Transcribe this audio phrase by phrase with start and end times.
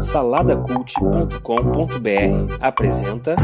[0.00, 3.36] Saladacult.com.br apresenta.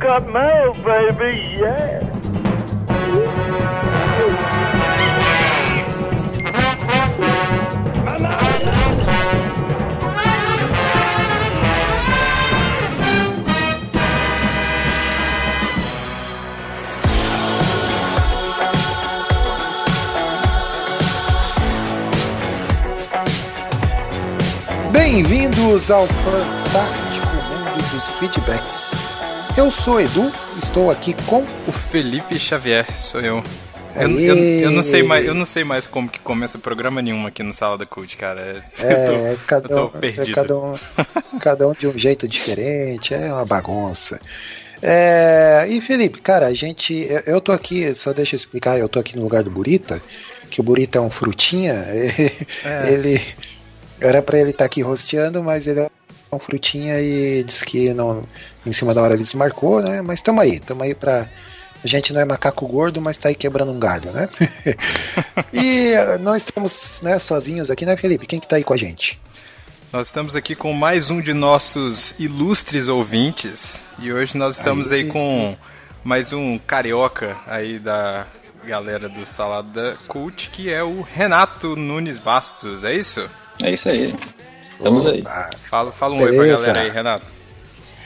[0.00, 1.98] Got mail, baby, yeah.
[25.10, 28.90] Bem-vindos ao fantástico mundo dos feedbacks.
[29.56, 30.30] Eu sou Edu,
[30.62, 33.42] estou aqui com O Felipe Xavier, sou eu.
[33.96, 37.26] Eu, eu, eu não sei mais, eu não sei mais como que começa programa nenhum
[37.26, 38.62] aqui no Sala da Cult, cara.
[38.80, 40.34] É, eu tô, cada, eu tô um, é perdido.
[40.34, 40.74] cada, um,
[41.40, 44.20] cada um de um jeito diferente, é uma bagunça.
[44.82, 47.08] É, e Felipe, cara, a gente.
[47.24, 50.02] Eu, tô aqui, só deixa eu explicar, eu tô aqui no lugar do Burita,
[50.50, 51.86] que o Burita é um frutinha,
[52.62, 52.92] É.
[52.92, 53.18] ele.
[54.00, 55.90] Era pra ele estar aqui rosteando, mas ele é
[56.30, 58.22] um frutinha e disse que não,
[58.64, 60.02] em cima da hora ele desmarcou, né?
[60.02, 61.28] Mas tamo aí, tamo aí pra.
[61.82, 64.28] A gente não é macaco gordo, mas tá aí quebrando um galho, né?
[65.52, 68.26] e eh, nós estamos né, sozinhos aqui, né, Felipe?
[68.26, 69.20] Quem que tá aí com a gente?
[69.92, 75.02] Nós estamos aqui com mais um de nossos ilustres ouvintes e hoje nós estamos aí,
[75.02, 75.08] Aí.
[75.08, 75.56] com
[76.02, 78.26] mais um carioca aí da
[78.64, 83.28] galera do Salada Cult, que é o Renato Nunes Bastos, é isso?
[83.62, 84.14] É isso aí.
[84.76, 85.24] Estamos aí.
[85.68, 86.66] Fala, fala um oi pra Beleza.
[86.66, 87.26] galera aí, Renato.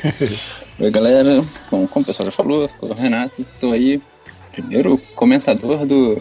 [0.80, 1.28] Oi, galera.
[1.68, 3.40] Como, como o pessoal já falou, eu sou o Renato.
[3.42, 4.02] Estou aí,
[4.50, 6.20] primeiro comentador do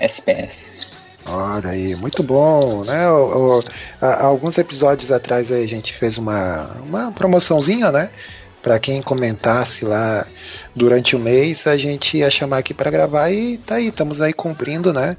[0.00, 0.92] SPS.
[1.28, 3.10] Olha aí, muito bom, né?
[3.10, 3.64] O- o-
[4.00, 8.08] há- alguns episódios atrás aí a gente fez uma, uma promoçãozinha, né?
[8.62, 10.26] Pra quem comentasse lá
[10.74, 14.32] durante o mês, a gente ia chamar aqui pra gravar e tá aí, estamos aí
[14.32, 15.16] cumprindo, né?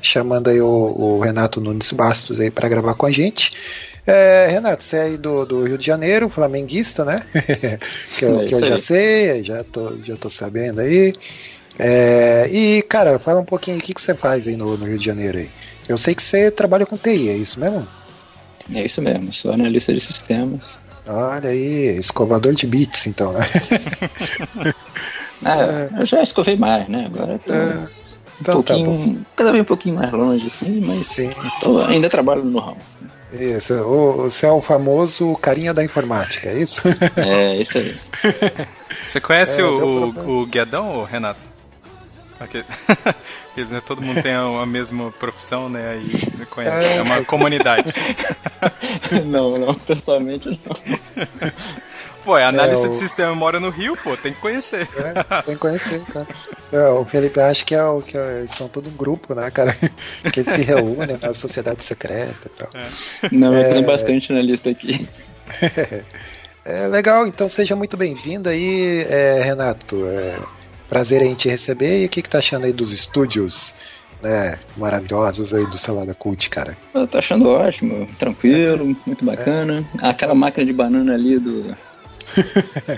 [0.00, 3.52] Chamando aí o, o Renato Nunes Bastos aí pra gravar com a gente.
[4.06, 7.22] É, Renato, você é aí do, do Rio de Janeiro, flamenguista, né?
[8.18, 11.14] que eu, É que eu já sei, já tô, já tô sabendo aí.
[11.78, 14.98] É, e, cara, fala um pouquinho o que, que você faz aí no, no Rio
[14.98, 15.48] de Janeiro aí?
[15.88, 17.86] Eu sei que você trabalha com TI, é isso mesmo?
[18.72, 20.60] É isso mesmo, sou analista de sistemas.
[21.06, 23.40] Olha aí, escovador de bits, então, né?
[25.44, 27.10] Ah, eu já escovei mais, né?
[27.12, 27.88] Agora tô um
[28.40, 28.84] Então tá bom.
[28.84, 31.30] pouquinho, cada vez um pouquinho mais longe, assim, mas Sim,
[31.60, 32.78] tô- ainda trabalho no ramo.
[33.32, 33.74] isso.
[33.82, 36.82] O, você é o famoso carinha da informática, é isso?
[37.16, 37.94] É isso aí.
[39.04, 41.42] Você conhece É, o, o, o Guedão, ô, Renato?
[42.44, 42.64] Aquele-
[43.52, 45.90] Aqueles, né, todo mundo tem a, a mesma profissão, né?
[45.92, 46.86] Aí você conhece.
[46.86, 47.92] É, É, uma comunidade.
[49.26, 51.26] não, não, pessoalmente não.
[52.24, 54.88] Pô, é analista É, o- de sistema, mora no Rio, pô, tem que conhecer.
[54.96, 56.26] É, tem que conhecer, cara.
[56.72, 59.76] É, o Felipe acha que, é o, que é- são todo um grupo, né, cara?
[60.32, 62.68] Que eles se reúnem na sociedade secreta e tal.
[63.32, 63.66] Não, É.
[63.68, 65.06] eu tenho bastante na lista aqui.
[66.64, 69.96] É legal, então seja muito bem-vindo aí, é, Renato.
[70.92, 72.02] É, prazer em te receber.
[72.02, 73.72] E o que, que tá achando aí dos estúdios
[74.22, 76.76] né, maravilhosos aí do Salada Cult, cara?
[76.94, 79.82] Eu tô achando ótimo, tranquilo, muito bacana.
[80.02, 81.74] Aquela máquina de banana ali do.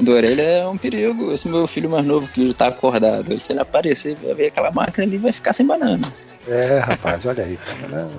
[0.01, 1.33] Do orelha é um perigo.
[1.33, 4.47] Esse meu filho mais novo que já tá acordado, ele, se ele aparecer, vai ver
[4.49, 6.03] aquela máquina ali vai ficar sem banana.
[6.47, 7.57] É, rapaz, olha aí.
[7.91, 8.11] né?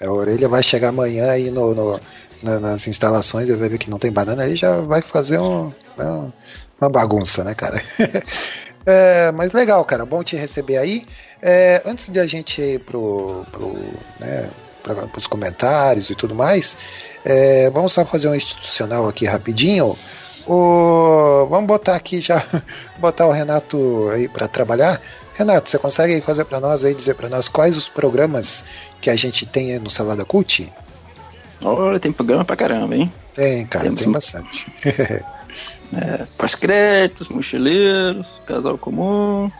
[0.00, 2.00] É, A orelha vai chegar amanhã aí no, no-
[2.42, 5.68] na- nas instalações e vai ver que não tem banana, aí já vai fazer um,
[5.98, 6.30] né,
[6.80, 7.82] uma bagunça, né, cara?
[8.86, 11.06] É, mas legal, cara, bom te receber aí.
[11.42, 13.76] É, antes de a gente ir pro, pro,
[14.18, 14.48] né,
[14.82, 16.78] para os comentários e tudo mais,
[17.24, 19.96] é, vamos só fazer um institucional aqui rapidinho.
[20.46, 22.44] O, vamos botar aqui já,
[22.98, 25.00] botar o Renato aí para trabalhar.
[25.34, 28.64] Renato, você consegue fazer para nós aí dizer para nós quais os programas
[29.00, 30.70] que a gente tem aí no Salada Cult?
[31.62, 33.12] Olha, tem programa pra caramba, hein?
[33.34, 34.66] Tem, cara, Temos tem bastante.
[35.92, 39.50] É, Pós-créditos, mochileiros, casal comum.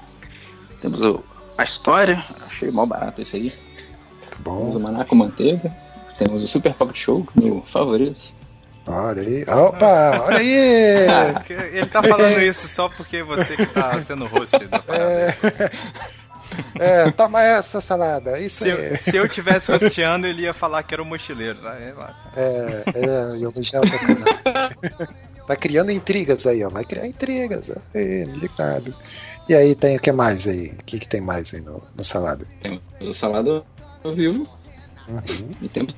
[0.81, 1.25] Temos o,
[1.59, 3.51] a história, achei mal barato esse aí.
[3.51, 5.75] Temos o Bom, Maná com Manteiga.
[6.17, 8.21] Temos o Super Pocket Show, meu favorito.
[8.87, 9.43] olha aí.
[9.43, 11.06] Opa, olha aí!
[11.35, 15.37] Porque Ele tá falando isso só porque você que tá sendo host da parada.
[16.79, 18.91] É, é, toma essa salada, isso Se aí.
[18.91, 21.59] eu, se eu tivesse hosteando, ele ia falar que era o mochileiro.
[21.65, 21.94] Ah, é.
[22.37, 23.53] É, é, e o
[25.50, 26.69] Tá criando- intrigas aí, ó.
[26.69, 27.73] Vai criar intrigas.
[27.93, 28.94] Aí, indignado.
[29.49, 30.69] E aí tem o que mais aí?
[30.79, 32.47] O que, que tem mais aí no, no salada?
[32.62, 33.67] Temos o Salado
[34.05, 34.47] ao vivo.
[35.08, 35.50] Uhum.
[35.61, 35.93] E temos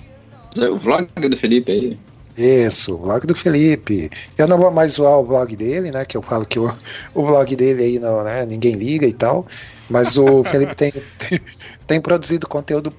[0.56, 1.98] o vlog do Felipe aí.
[2.34, 4.10] Isso, o vlog do Felipe.
[4.38, 6.06] Eu não vou mais zoar o vlog dele, né?
[6.06, 6.72] Que eu falo que o,
[7.14, 9.46] o vlog dele aí não, né, ninguém liga e tal.
[9.90, 11.38] Mas o Felipe tem, tem,
[11.86, 12.90] tem produzido conteúdo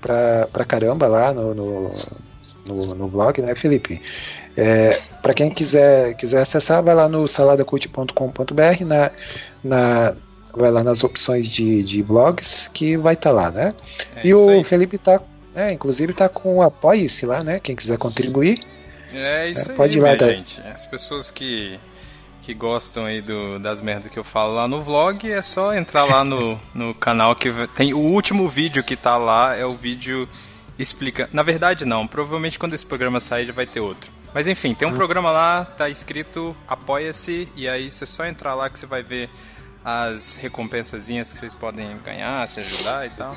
[0.00, 1.90] pra, pra caramba lá no, no,
[2.64, 4.00] no, no blog, né, Felipe?
[4.56, 9.10] É, para quem quiser, quiser acessar, vai lá no saladacult.com.br, na,
[9.62, 10.14] na,
[10.54, 13.74] vai lá nas opções de, de blogs que vai estar tá lá, né?
[14.16, 14.64] É e o aí.
[14.64, 15.20] Felipe tá,
[15.54, 17.60] é, inclusive tá com o Apoie-se lá, né?
[17.60, 18.60] Quem quiser contribuir.
[19.12, 20.30] É isso É, aí, pode ir lá, minha tá?
[20.30, 20.60] gente.
[20.72, 21.78] As pessoas que,
[22.42, 26.04] que gostam aí do, das merdas que eu falo lá no vlog, é só entrar
[26.04, 30.28] lá no, no canal que tem o último vídeo que tá lá, é o vídeo
[30.78, 31.28] explica.
[31.32, 34.10] Na verdade não, provavelmente quando esse programa sair já vai ter outro.
[34.32, 38.70] Mas enfim, tem um programa lá, tá escrito Apoia-se, e aí você só entrar lá
[38.70, 39.28] que você vai ver
[39.84, 43.36] as recompensazinhas que vocês podem ganhar, se ajudar e tal.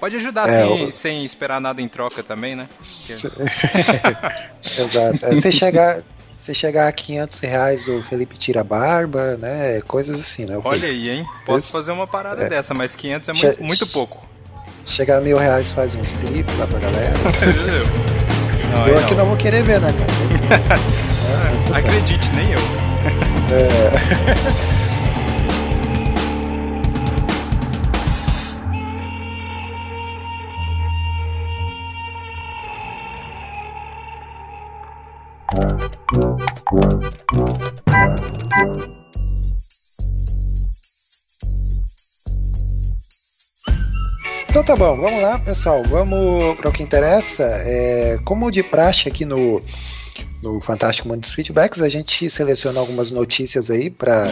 [0.00, 2.68] Pode ajudar É, sem, sem esperar nada em troca também, né?
[4.78, 5.24] Exato.
[5.26, 6.02] É, Você chegar,
[6.36, 9.80] você chegar a 500 reais, o Felipe tira a barba, né?
[9.82, 10.60] Coisas assim, né?
[10.64, 11.26] Olha aí, hein?
[11.46, 12.48] Posso Esse- fazer uma parada é.
[12.48, 14.26] dessa, mas 500 é Che- muito, muito pouco.
[14.84, 17.14] Chegar a mil reais faz um strip lá pra galera.
[18.72, 19.18] Não, eu aqui não.
[19.18, 20.10] não vou querer ver, né, cara?
[21.78, 22.58] Acredite, nem eu.
[44.52, 45.82] Então tá bom, vamos lá, pessoal.
[45.82, 47.42] Vamos para o que interessa.
[47.42, 49.62] É, como de praxe aqui no,
[50.42, 54.30] no Fantástico Mundo dos Feedbacks, a gente seleciona algumas notícias aí para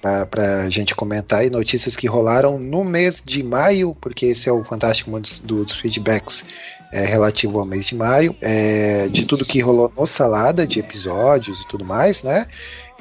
[0.00, 4.52] para a gente comentar aí, notícias que rolaram no mês de maio, porque esse é
[4.52, 6.46] o Fantástico Mundo dos, dos Feedbacks
[6.92, 11.60] é, relativo ao mês de maio, é, de tudo que rolou no Salada, de episódios
[11.60, 12.46] e tudo mais, né?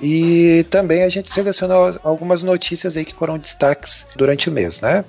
[0.01, 5.03] E também a gente selecionou algumas notícias aí que foram destaques durante o mês, né?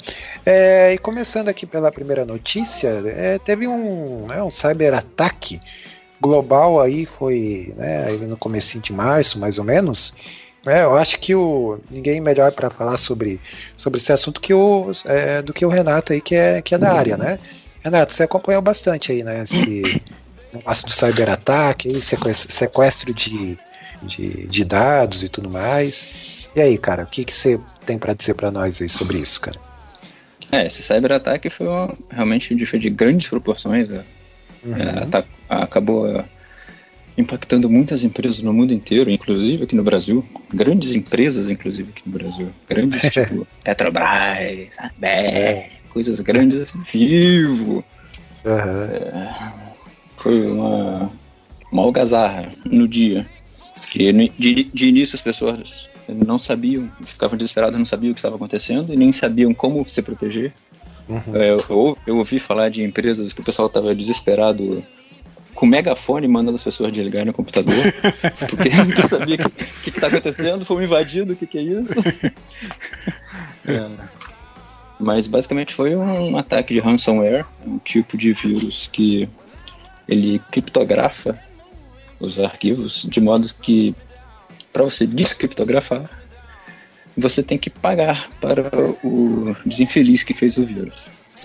[0.47, 5.61] É, e começando aqui pela primeira notícia, é, teve um, né, um cyberataque
[6.19, 10.15] global aí, foi né, no comecinho de março, mais ou menos.
[10.67, 13.41] É, eu acho que o ninguém melhor para falar sobre,
[13.77, 16.79] sobre esse assunto que o, é, do que o Renato aí, que é, que é
[16.79, 17.39] da área, né?
[17.85, 19.43] Renato, você acompanhou bastante aí, né?
[19.43, 20.03] Esse
[20.53, 23.59] negócio do cyberataque, sequestro de,
[24.03, 26.11] de, de dados e tudo mais.
[26.55, 29.41] E aí, cara, o que, que você tem para dizer para nós aí sobre isso,
[29.41, 29.61] cara?
[30.51, 33.89] É, esse cyberataque foi uma- realmente de, de grandes proporções.
[33.89, 34.03] né?
[34.65, 34.77] Uhum.
[34.77, 36.25] É, ata- acabou é,
[37.17, 40.25] impactando muitas empresas no mundo inteiro, inclusive aqui no Brasil.
[40.53, 42.49] Grandes empresas, inclusive aqui no Brasil.
[42.69, 47.85] Grandes, tipo Petrobras, Saber, coisas grandes assim, vivo.
[48.45, 49.75] Aham.
[50.17, 51.13] Foi uma,
[51.71, 53.27] uma algazarra no dia.
[53.87, 58.37] Que de, de início as pessoas não sabiam, ficavam desesperadas, não sabiam o que estava
[58.37, 60.53] acontecendo e nem sabiam como se proteger.
[61.09, 61.37] Uhum.
[61.37, 64.85] É, eu, eu, ouvi falar de empresas que o pessoal estava desesperado
[65.55, 67.75] com megafone mandando as pessoas desligarem no computador,
[68.49, 69.51] porque não sabia o
[69.83, 71.95] que, está acontecendo, fomos invadidos, o que, que é isso?
[73.67, 73.89] É.
[75.01, 79.29] Mas basicamente foi um ataque de ransomware, um tipo de vírus que
[80.09, 81.39] ele criptografa
[82.21, 83.95] os arquivos de modo que
[84.73, 86.09] para você descriptografar
[87.17, 88.71] você tem que pagar para
[89.03, 90.95] o desinfeliz que fez o vírus.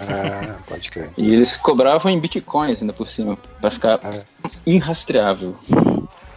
[0.01, 1.11] Ah, pode crer.
[1.17, 4.49] E eles cobravam em bitcoins ainda por cima, para ficar Ah.
[4.65, 5.55] irrastreável.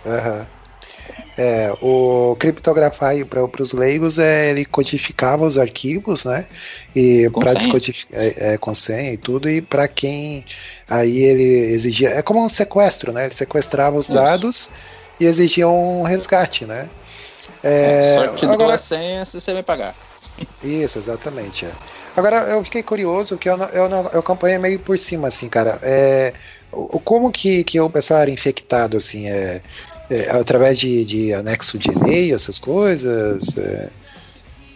[0.05, 0.47] Aham.
[1.39, 6.47] É, o criptografar para os leigos é ele codificava os arquivos, né?
[6.95, 10.47] E para descodificar é, é, com senha e tudo, e para quem
[10.89, 12.11] aí ele exigia.
[12.11, 13.27] É como um sequestro, né?
[13.27, 14.15] Ele sequestrava os Isso.
[14.15, 14.71] dados
[15.21, 16.89] e exigia um resgate, né?
[17.63, 19.95] É, Só que te dou agora, a senha se você vai pagar.
[20.63, 21.67] Isso, exatamente.
[21.67, 21.73] é.
[22.17, 25.49] Agora, eu fiquei curioso que eu, não, eu, não, eu acompanhei meio por cima, assim,
[25.49, 25.79] cara.
[25.83, 26.33] É,
[27.05, 29.61] como que, que o pessoal era infectado, assim, é,
[30.11, 33.57] é, através de, de anexo de e-mail, essas coisas?
[33.59, 33.89] é,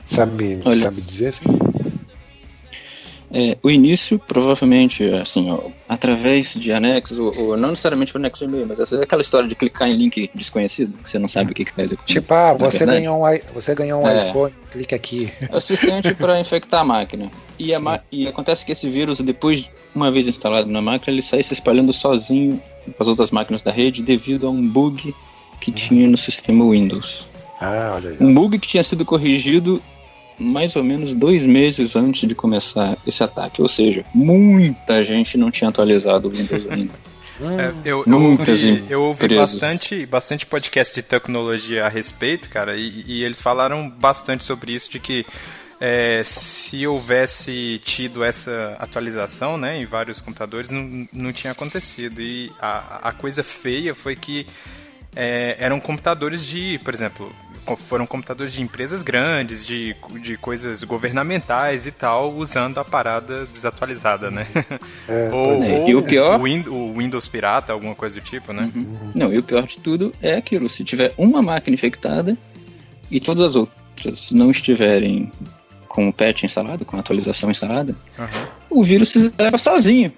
[0.06, 0.80] sabe, Olha.
[0.80, 1.46] sabe dizer, assim?
[3.32, 8.44] É, o início, provavelmente, assim, ó, através de anexos, ou, ou não necessariamente por anexo
[8.44, 11.52] de e-mail, mas essa aquela história de clicar em link desconhecido, que você não sabe
[11.52, 12.20] o que está executando.
[12.20, 14.30] Tipo, ah, você verdade, ganhou, um, você ganhou um É.
[14.30, 15.30] iPhone, clica aqui.
[15.48, 17.30] É o suficiente para infectar a máquina.
[17.56, 21.44] E, a e acontece que esse vírus, depois, uma vez instalado na máquina, ele sai
[21.44, 22.60] se espalhando sozinho
[22.98, 25.14] as outras máquinas da rede devido a um bug
[25.60, 27.26] que tinha no sistema Windows.
[27.60, 28.16] Ah, olha aí.
[28.20, 29.82] Um bug que tinha sido corrigido
[30.38, 33.60] mais ou menos dois meses antes de começar esse ataque.
[33.60, 36.94] Ou seja, muita gente não tinha atualizado o Windows ainda.
[37.40, 42.50] Hum, É, eu, eu Muitas ouvi, eu ouvi bastante, bastante podcast de tecnologia a respeito,
[42.50, 45.24] cara, e, e eles falaram bastante sobre isso, de que
[45.80, 52.20] é, se houvesse tido essa atualização né, em vários computadores, não, não tinha acontecido.
[52.20, 54.46] E a, a coisa feia foi que
[55.16, 57.34] é, eram computadores de, por exemplo,
[57.88, 64.30] foram computadores de empresas grandes, de, de coisas governamentais e tal, usando a parada desatualizada,
[64.30, 64.46] né?
[65.08, 65.78] É, ou, é.
[65.80, 68.70] ou E o pior- o, Win- o Windows pirata, alguma coisa do tipo, né?
[69.14, 72.36] Não, e o pior de tudo é aquilo: se tiver uma máquina infectada
[73.10, 75.30] e todas as outras não estiverem
[75.90, 78.48] com o patch instalado, com a atualização instalada, Aham.
[78.70, 80.12] o vírus se leva sozinho.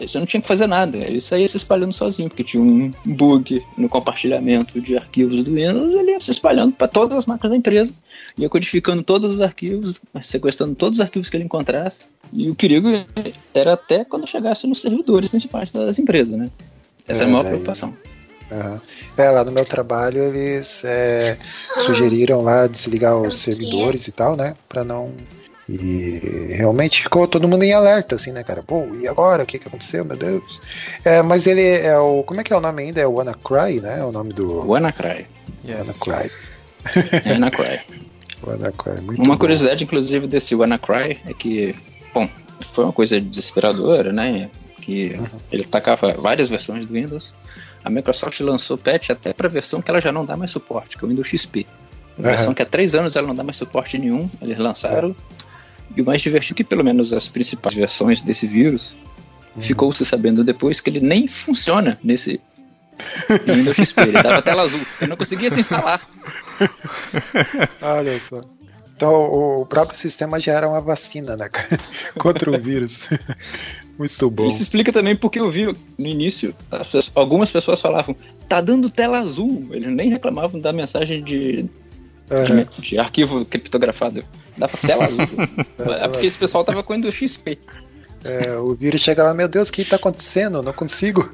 [0.00, 3.60] Você não tinha que fazer nada, ele saía se espalhando sozinho, porque tinha um bug
[3.76, 7.56] no compartilhamento de arquivos do Windows, ele ia se espalhando para todas as máquinas da
[7.56, 7.92] empresa,
[8.36, 12.06] ia codificando todos os arquivos, sequestrando todos os arquivos que ele encontrasse.
[12.32, 12.88] E o perigo
[13.52, 16.50] era até quando chegasse nos servidores principais das empresas, né?
[17.06, 17.94] Essa é, É, a maior daí- preocupação.
[18.50, 18.80] Aham.
[19.16, 21.36] É, lá no meu trabalho eles é,
[21.84, 24.56] sugeriram lá desligar os servidores e tal, né?
[24.68, 25.12] Pra não.
[25.68, 28.62] E realmente ficou todo mundo em alerta, assim, né, cara?
[28.62, 29.42] Pô, e agora?
[29.42, 30.02] O que, que aconteceu?
[30.02, 30.62] Meu Deus.
[31.04, 32.22] É, mas ele é o.
[32.22, 33.02] Como é que é o nome ainda?
[33.02, 33.98] É o WannaCry, né?
[34.00, 34.66] É o nome do.
[34.66, 35.26] WannaCry.
[35.66, 36.00] Yes.
[36.06, 36.32] WannaCry.
[37.22, 37.80] É WannaCry.
[38.42, 39.00] WannaCry.
[39.02, 39.38] Muito Uma bom.
[39.40, 41.74] curiosidade, inclusive, desse WannaCry é que,
[42.14, 42.26] bom,
[42.72, 44.48] foi uma coisa desesperadora, né?
[44.80, 45.20] Que
[45.52, 47.34] ele tacava várias versões do Windows.
[47.88, 50.98] A Microsoft lançou patch até para a versão que ela já não dá mais suporte,
[50.98, 51.66] que é o Windows XP.
[52.18, 52.30] A Aham.
[52.30, 55.16] versão que há três anos ela não dá mais suporte nenhum, eles lançaram.
[55.96, 58.94] E o mais divertido é que pelo menos as principais versões desse vírus
[59.58, 62.38] ficou se sabendo depois que ele nem funciona nesse
[63.46, 64.02] Windows XP.
[64.02, 66.02] Ele dava tela azul, ele não conseguia se instalar.
[67.80, 68.42] Olha só.
[68.98, 71.78] Então o o próprio sistema já era uma vacina, né, cara?
[72.18, 73.08] Contra o vírus.
[73.96, 74.48] Muito bom.
[74.48, 78.14] Isso explica também porque eu vi no início pessoas- algumas pessoas falavam
[78.48, 79.68] tá dando tela azul.
[79.70, 84.24] Eles nem reclamavam da mensagem de, de, de arquivo criptografado.
[84.56, 85.26] Dava tela azul.
[86.00, 87.56] é porque esse pessoal tava com Windows XP.
[88.24, 90.60] É, o vírus chega lá, meu Deus, o que tá acontecendo?
[90.62, 91.30] Não consigo.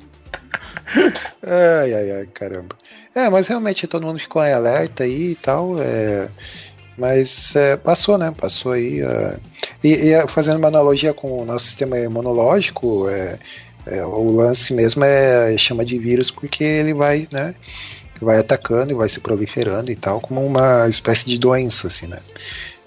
[1.42, 2.76] ai, ai, ai, caramba.
[3.14, 5.80] É, mas realmente todo mundo ficou em alerta aí e tal.
[5.80, 6.28] é,
[6.96, 8.32] mas é, passou, né?
[8.36, 9.00] Passou aí.
[9.00, 9.36] é,
[9.82, 13.38] e, e, é, fazendo uma analogia com o nosso sistema imunológico, é,
[13.86, 17.54] é, o lance mesmo é chama de vírus porque ele vai, né?
[18.20, 22.20] Vai atacando e vai se proliferando e tal, como uma espécie de doença, assim, né?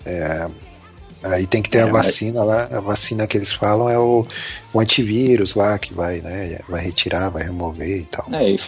[0.06, 0.48] É,
[1.24, 4.26] Aí tem que ter É, a vacina lá, a vacina que eles falam é o,
[4.74, 8.28] o antivírus lá que vai, né, vai retirar, vai remover e tal.
[8.32, 8.60] É, e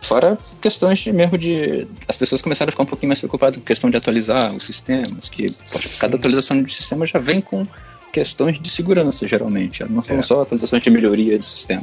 [0.00, 1.86] fora questões de mesmo de.
[2.06, 5.28] As pessoas começaram a ficar um pouquinho mais preocupadas com questão de atualizar os sistemas,
[5.28, 5.98] que Sim.
[6.00, 7.66] cada atualização de sistema já vem com
[8.12, 9.84] questões de segurança, geralmente.
[9.84, 10.22] Não são É.
[10.22, 11.82] só atualizações de melhoria do sistema.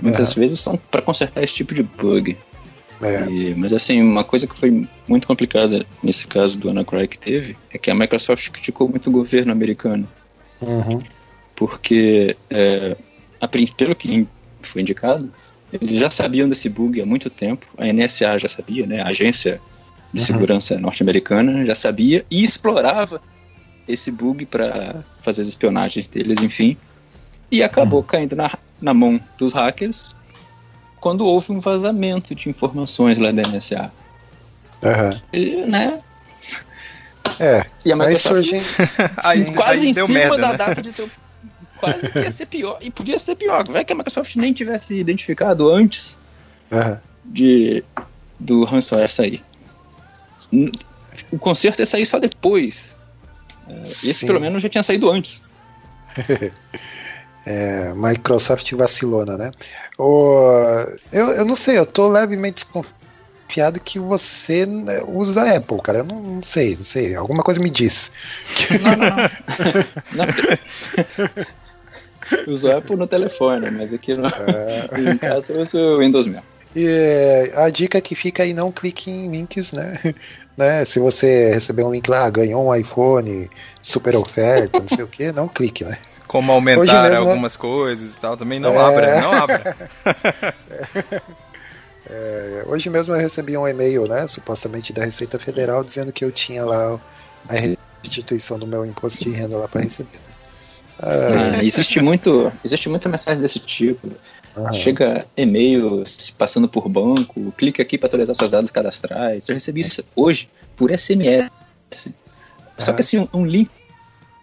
[0.00, 0.40] Muitas Aham.
[0.40, 2.36] vezes são para consertar esse tipo de bug.
[3.02, 7.18] É, E- mas assim, uma coisa que foi muito complicada nesse caso do WannaCry que
[7.18, 10.06] teve é que a Microsoft criticou muito o governo americano,
[10.60, 11.02] uhum,
[11.56, 12.96] porque é,
[13.40, 14.26] a pelo que
[14.62, 15.32] foi indicado,
[15.72, 19.60] eles já sabiam desse bug há muito tempo, a NSA já sabia, né, a Agência
[20.12, 20.26] de Uhum.
[20.26, 23.22] Segurança Norte-Americana já sabia e explorava
[23.86, 26.76] esse bug para fazer as espionagens deles, enfim,
[27.50, 28.50] e acabou caindo na,
[28.80, 30.08] na mão dos hackers
[31.00, 33.90] quando houve um vazamento de informações lá da NSA.
[34.82, 35.20] aham.
[35.32, 36.00] E, né?
[37.38, 38.50] É, E a aí Microsoft.
[39.24, 39.54] Aí, Sim.
[39.54, 40.56] quase aí em cima merda, da né?
[40.58, 41.08] data de teu.
[41.80, 42.78] Quase que ia ser pior.
[42.80, 43.66] E podia ser pior.
[43.68, 46.18] Vai que a Microsoft nem tivesse identificado antes
[46.70, 47.82] aham, de
[48.38, 49.42] do ransomware sair.
[51.30, 52.96] O conserto ia sair só depois.
[53.68, 54.26] É, Esse Sim.
[54.26, 55.40] pelo menos já tinha saído antes.
[57.46, 59.50] É, Microsoft vacilona, né?
[59.98, 60.40] O,
[61.10, 65.98] eu, eu não sei, eu tô levemente desconfiado que você né, usa Apple, cara.
[65.98, 67.14] Eu não, não sei, não sei.
[67.14, 68.12] Alguma coisa me diz.
[68.82, 70.26] Não, não, não.
[70.26, 71.46] não.
[72.46, 74.26] Eu uso Apple no telefone, mas aqui no,
[74.98, 76.42] em casa eu uso o Windows mesmo.
[76.74, 79.98] E é, a dica que fica aí, não clique em links, né?
[80.56, 80.84] né?
[80.84, 83.50] Se você receber um link lá, ganhou um iPhone,
[83.82, 85.96] super oferta, não sei o que, não clique, né?
[86.28, 88.36] Como aumentar mesmo- algumas coisas e tal.
[88.36, 88.78] Também não É.
[88.78, 89.76] abra, não abra.
[92.12, 94.26] É, hoje mesmo eu recebi um e-mail, né?
[94.26, 96.98] Supostamente da Receita Federal, dizendo que eu tinha lá
[97.48, 97.54] a
[98.02, 100.16] restituição do meu imposto de renda lá para receber.
[100.16, 100.39] Né?
[101.02, 104.10] Ah, Ah, existe muito, existe muita mensagem desse tipo.
[104.56, 104.72] aham.
[104.72, 106.04] Chega e-mail
[106.36, 109.48] passando por banco, clique aqui para atualizar seus dados cadastrais.
[109.48, 111.50] Eu recebi isso hoje por SMS.
[112.78, 113.70] Só que assim, um link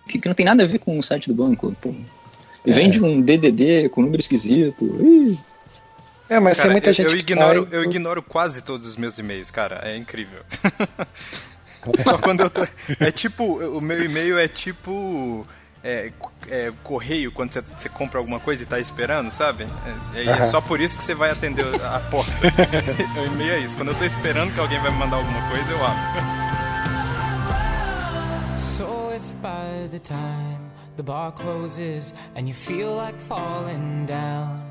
[0.08, 1.76] que não tem nada a ver com o site do banco.
[1.82, 1.94] Pô.
[2.66, 3.00] E vem É.
[3.02, 4.84] um DDD com número esquisito.
[5.02, 5.38] Ih,
[6.30, 8.86] É, mas Cara, tem muita eu, gente eu que ignoro, cai- eu ignoro quase todos
[8.86, 9.82] os meus e-mails, cara.
[9.84, 10.42] É incrível.
[12.04, 12.68] Só quando eu tô.
[13.00, 13.44] É tipo.
[13.78, 15.48] O meu e-mail é tipo.
[15.90, 16.12] É,
[16.50, 19.66] é, correio quando você, você compra alguma coisa e tá esperando, sabe?
[20.14, 22.30] É, é, é só por isso que você vai atender a porta.
[23.22, 23.78] o e-mail é isso.
[23.78, 26.22] Quando eu tô esperando que alguém vai me mandar alguma coisa, eu abro.
[28.76, 34.62] So if by the time the bar closes and you feel like falling down,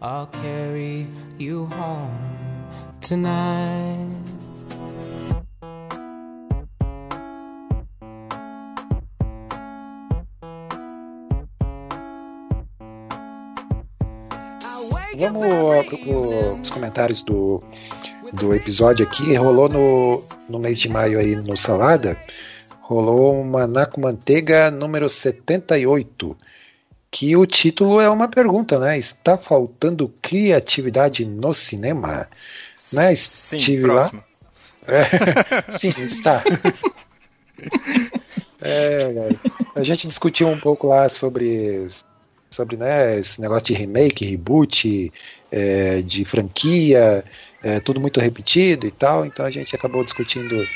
[0.00, 1.06] I'll carry
[1.38, 2.16] you home
[3.02, 4.41] tonight.
[15.22, 17.62] Vamos para os comentários do,
[18.32, 19.36] do episódio aqui.
[19.36, 22.18] Rolou no, no mês de maio aí no Salada,
[22.80, 26.36] rolou uma Naco Manteiga número 78,
[27.08, 28.98] que o título é uma pergunta, né?
[28.98, 32.28] Está faltando criatividade no cinema?
[32.92, 33.14] Né?
[33.14, 34.24] Sim, Estive próximo.
[34.88, 34.94] lá.
[34.96, 36.42] É, sim, está.
[38.64, 39.34] É,
[39.74, 41.84] a gente discutiu um pouco lá sobre
[42.54, 45.10] sobre né, esse negócio de remake, reboot,
[45.50, 47.24] é, de franquia,
[47.62, 49.24] é, tudo muito repetido e tal.
[49.24, 50.66] Então a gente acabou discutindo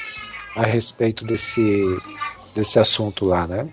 [0.55, 1.85] a respeito desse,
[2.55, 3.69] desse assunto lá, né?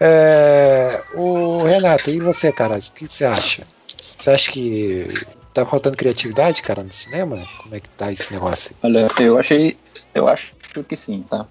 [0.00, 2.76] É, o Renato, e você, cara?
[2.76, 3.64] O que você acha?
[4.18, 5.06] Você acha que
[5.52, 7.46] tá faltando criatividade, cara, no cinema?
[7.62, 8.74] Como é que tá esse negócio?
[8.82, 9.76] Olha, eu achei,
[10.14, 10.54] eu acho
[10.88, 11.46] que sim, tá?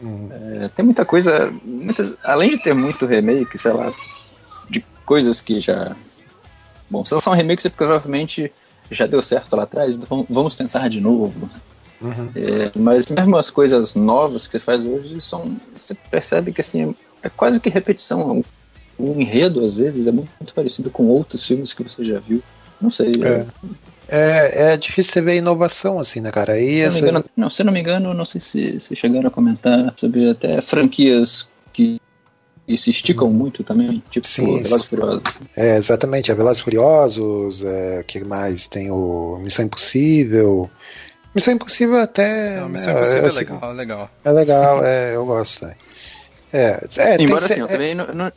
[0.00, 0.28] Uhum.
[0.62, 3.92] É, tem muita coisa, muitas, além de ter muito remake, sei lá,
[5.06, 5.96] coisas que já.
[6.90, 8.52] Bom, se elas são remakes é porque provavelmente
[8.90, 11.48] já deu certo lá atrás, então vamos tentar de novo.
[12.00, 12.30] Uhum.
[12.36, 15.56] É, mas mesmo as coisas novas que você faz hoje são.
[15.74, 18.44] Você percebe que assim, é quase que repetição.
[18.98, 22.42] O enredo, às vezes, é muito, muito parecido com outros filmes que você já viu.
[22.80, 23.12] Não sei.
[23.22, 23.46] É.
[24.08, 26.58] É, é difícil você ver inovação assim, né, cara?
[26.58, 27.00] E se, essa...
[27.00, 30.30] não engano, não, se não me engano, não sei se, se chegaram a comentar sobre
[30.30, 32.00] até franquias que
[32.68, 34.88] e se esticam muito também, tipo sim, Velozes sim.
[34.88, 35.40] Furiosos.
[35.56, 38.66] É, exatamente, a é Velozes Furiosos, é, que mais?
[38.66, 40.68] Tem o Missão Impossível.
[41.34, 42.60] Missão Impossível até.
[42.60, 44.10] Não, Missão né, Impossível é, é, legal, é legal.
[44.24, 45.66] É legal, é, eu gosto.
[46.52, 48.32] É, é Embora assim, ser, eu também não, não,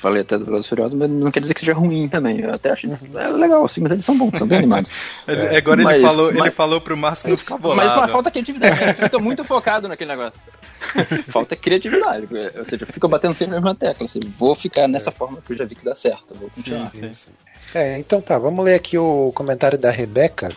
[0.00, 2.40] falei até do Velozes Furiosos, mas não quer dizer que seja ruim também.
[2.40, 2.96] Eu até acho uhum.
[3.18, 4.90] é legal, assim, mas eles são bons, são bem animados.
[5.26, 7.88] É, agora mas, ele, falou, mas, ele falou pro Márcio não ficar bolado.
[7.88, 8.94] Mas uma falta criatividade, né?
[8.94, 10.40] fica muito focado naquele negócio.
[11.28, 15.38] falta criatividade, ou seja, fica batendo sempre na mesma tecla, assim, vou ficar nessa forma
[15.44, 16.90] que eu já vi que dá certo, vou continuar.
[16.90, 17.30] Sim, sim.
[17.74, 20.50] É, então tá, vamos ler aqui o comentário da Rebeca.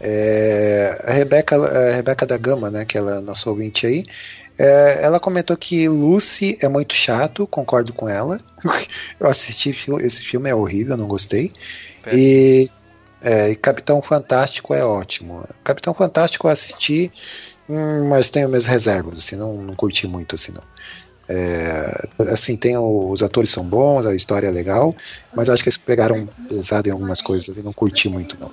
[0.00, 4.04] É, a Rebeca, a Rebeca da Gama, né, que ela é nossa ouvinte aí,
[4.58, 8.38] é, ela comentou que Lucy é muito chato, concordo com ela.
[9.18, 11.52] Eu assisti esse filme, é horrível, não gostei.
[12.12, 12.70] E,
[13.20, 15.44] é, e, Capitão Fantástico é ótimo.
[15.64, 17.10] Capitão Fantástico eu assisti,
[17.66, 20.62] hum, mas tenho minhas reservas, assim, não, não curti muito assim não.
[21.26, 24.94] É, assim, tem os atores são bons, a história é legal,
[25.34, 28.50] mas acho que eles pegaram pesado em algumas coisas e não curti muito não.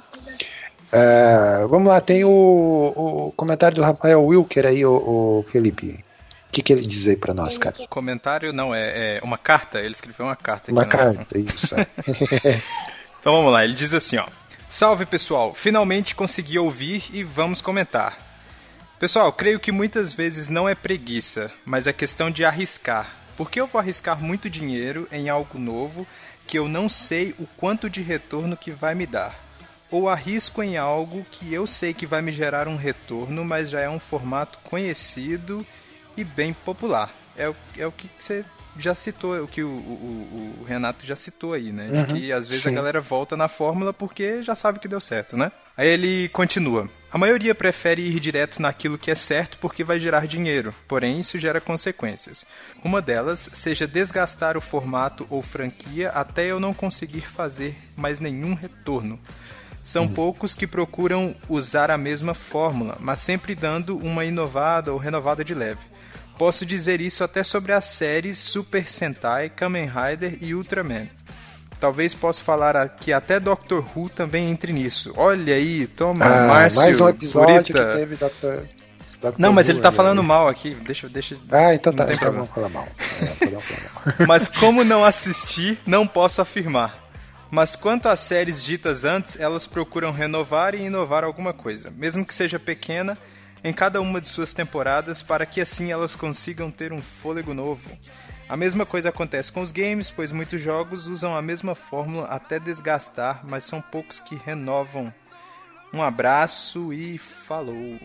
[0.92, 6.04] É, vamos lá, tem o, o, comentário do Rafael Wilker aí, o, o Felipe.
[6.50, 7.76] O que, que ele diz aí pra nós, cara?
[7.90, 9.80] Comentário não, é, é uma carta.
[9.80, 10.70] Ele escreveu uma carta.
[10.70, 11.76] Uma carta, isso.
[13.20, 14.28] então vamos lá, ele diz assim, ó.
[14.70, 18.18] Salve pessoal, finalmente consegui ouvir e vamos comentar.
[19.00, 23.16] Pessoal, creio que muitas vezes não é preguiça, mas é questão de arriscar.
[23.36, 26.06] Porque eu vou arriscar muito dinheiro em algo novo
[26.46, 29.51] que eu não sei o quanto de retorno que vai me dar?
[29.92, 33.82] Ou arrisco em algo que eu sei que vai me gerar um retorno, mas já
[33.82, 35.66] é um formato conhecido
[36.16, 37.14] e bem popular.
[37.38, 38.46] É o, é o que você
[38.78, 41.90] já citou, o que o, o, o Renato já citou aí, né?
[41.92, 42.70] Uhum, que às vezes sim.
[42.70, 45.52] a galera volta na fórmula porque já sabe que deu certo, né?
[45.76, 46.90] Aí ele continua.
[47.12, 51.38] A maioria prefere ir direto naquilo que é certo porque vai gerar dinheiro, porém isso
[51.38, 52.46] gera consequências.
[52.84, 58.54] Uma delas seja desgastar o formato ou franquia até eu não conseguir fazer mais nenhum
[58.54, 59.20] retorno.
[59.84, 60.14] São uhum.
[60.14, 65.54] poucos que procuram usar a mesma fórmula, mas sempre dando uma inovada ou renovada de
[65.54, 65.92] leve.
[66.38, 71.08] Posso dizer isso até sobre as séries Super Sentai, Kamen Rider e Ultraman.
[71.80, 75.12] Talvez possa falar que até Doctor Who também entre nisso.
[75.18, 76.82] Olha aí, toma, ah, Márcio.
[76.82, 78.68] Mais um episódio que teve Doctor,
[79.20, 80.76] Doctor Não, mas Who, ele tá falando mal aqui.
[80.86, 81.38] Deixa, deixa.
[81.52, 82.12] Ah, então tá.
[82.12, 82.88] Então vamos falar mal.
[83.20, 84.28] É, mal.
[84.28, 87.01] mas como não assisti, não posso afirmar.
[87.52, 92.34] Mas quanto às séries ditas antes, elas procuram renovar e inovar alguma coisa, mesmo que
[92.34, 93.18] seja pequena,
[93.62, 97.92] em cada uma de suas temporadas, para que assim elas consigam ter um fôlego novo.
[98.48, 102.58] A mesma coisa acontece com os games, pois muitos jogos usam a mesma fórmula até
[102.58, 105.14] desgastar, mas são poucos que renovam.
[105.94, 108.00] Um abraço e falou!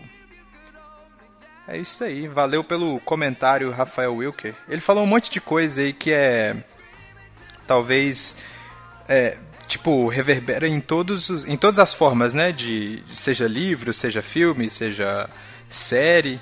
[1.68, 2.28] É isso aí.
[2.28, 4.54] Valeu pelo comentário, Rafael Wilker.
[4.68, 6.56] Ele falou um monte de coisa aí que é.
[7.66, 8.36] Talvez.
[9.08, 12.52] É, tipo, reverbera em, todos os, em todas as formas, né?
[12.52, 15.28] De, seja livro, seja filme, seja
[15.68, 16.40] série.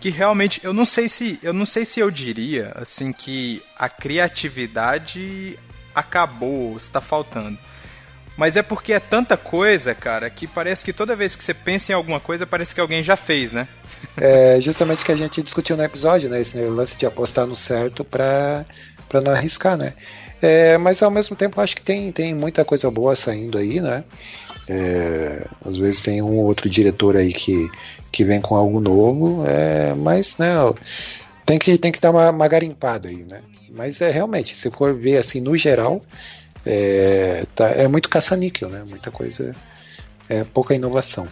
[0.00, 1.38] Que realmente, eu não sei se.
[1.42, 5.58] Eu não sei se eu diria assim que a criatividade
[5.94, 7.58] acabou, está faltando.
[8.36, 11.92] Mas é porque é tanta coisa, cara, que parece que toda vez que você pensa
[11.92, 13.68] em alguma coisa, parece que alguém já fez, né?
[14.16, 16.40] É justamente o que a gente discutiu no episódio, né?
[16.40, 18.64] Esse lance de apostar no certo pra,
[19.10, 19.92] pra não arriscar, né?
[20.42, 24.04] É, mas ao mesmo tempo acho que tem, tem muita coisa boa saindo aí, né?
[24.68, 27.68] É, às vezes tem um ou outro diretor aí que,
[28.12, 30.54] que vem com algo novo, é, mas né,
[31.44, 33.40] tem que, tem que dar uma, uma garimpada aí, né?
[33.70, 36.00] Mas é realmente, se for ver assim no geral,
[36.64, 38.84] é, tá, é muito caça-níquel, né?
[38.88, 39.54] Muita coisa,
[40.28, 41.26] é pouca inovação.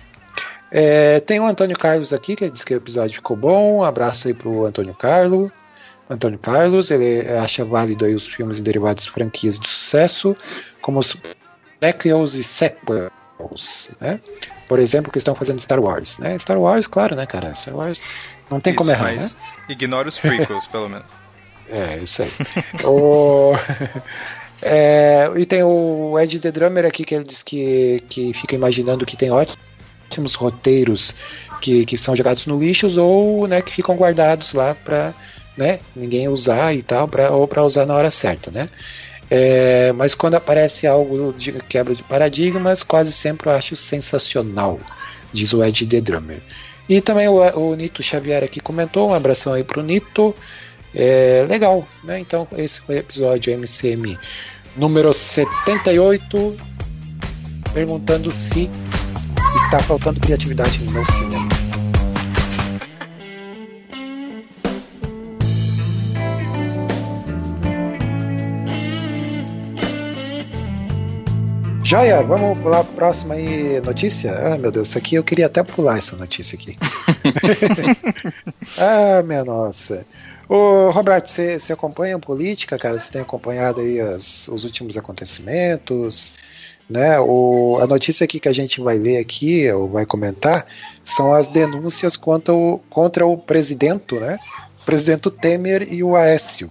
[0.70, 3.78] É, tem o Antônio Carlos aqui, que diz que o episódio ficou bom.
[3.78, 5.50] Um abraço aí pro Antônio Carlos.
[6.08, 10.34] Antônio Carlos, ele acha válido aí os filmes e derivados de franquias de sucesso,
[10.80, 11.16] como os
[11.78, 14.20] prequels e sequels, né?
[14.66, 16.38] Por exemplo, que estão fazendo Star Wars, né?
[16.38, 17.54] Star Wars, claro, né, cara?
[17.54, 18.00] Star Wars
[18.50, 19.30] não tem Isso, como errar, né?
[19.68, 21.12] ignora os prequels, pelo menos.
[21.70, 22.30] É, isso aí.
[22.84, 23.52] o...
[24.62, 29.04] é, e tem o Ed The Drummer aqui que ele diz que, que fica imaginando
[29.04, 31.14] que tem ótimos roteiros
[31.60, 35.12] que, que são jogados no lixo ou né, que ficam guardados lá para
[35.58, 38.68] né, ninguém usar e tal, pra, ou para usar na hora certa, né?
[39.30, 44.80] É, mas quando aparece algo de quebra de paradigmas, quase sempre eu acho sensacional,
[45.32, 46.38] diz o Ed The Drummer.
[46.88, 50.34] E também o, o Nito Xavier aqui comentou, um abração aí pro Nito.
[50.94, 52.18] É, legal, né?
[52.18, 54.18] Então esse foi o episódio MCM
[54.74, 56.56] número 78,
[57.74, 58.70] perguntando se
[59.56, 61.37] está faltando criatividade no cinema.
[71.88, 74.30] Joia, vamos pular para a próxima aí, notícia?
[74.30, 76.76] Ah, meu Deus, isso aqui eu queria até pular essa notícia aqui.
[78.76, 80.04] ah, minha nossa.
[80.46, 82.98] Ô, Roberto, você, acompanha a política, cara?
[82.98, 86.34] Você tem acompanhado aí as, os últimos acontecimentos?
[86.90, 87.18] Né?
[87.20, 90.66] O, a notícia aqui que a gente vai ler aqui, ou vai comentar,
[91.02, 94.38] são as denúncias contra o, contra o presidente, né?
[94.82, 96.70] O presidente Temer e o Aécio,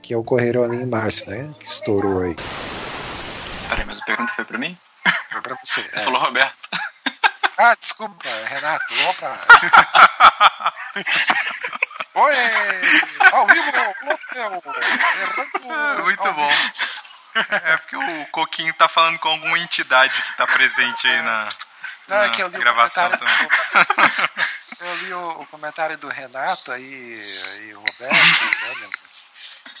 [0.00, 1.50] que ocorreram ali em março, né?
[1.60, 2.34] Que estourou aí.
[3.68, 4.78] Peraí, mas a pergunta foi pra mim?
[5.30, 5.82] Foi pra você.
[5.82, 6.04] Você é.
[6.04, 6.56] falou Roberto.
[7.58, 8.84] Ah, desculpa, Renato.
[9.08, 9.38] Opa!
[12.14, 12.34] Oi!
[13.32, 13.66] Ao vivo!
[14.36, 16.04] Errando!
[16.04, 16.52] Muito bom.
[17.34, 21.48] É porque o Coquinho tá falando com alguma entidade que tá presente aí na,
[22.08, 23.48] Não, é que eu li gravação também.
[24.80, 27.20] Eu li o, o comentário do Renato aí,
[27.62, 28.90] e o Roberto, né, meu.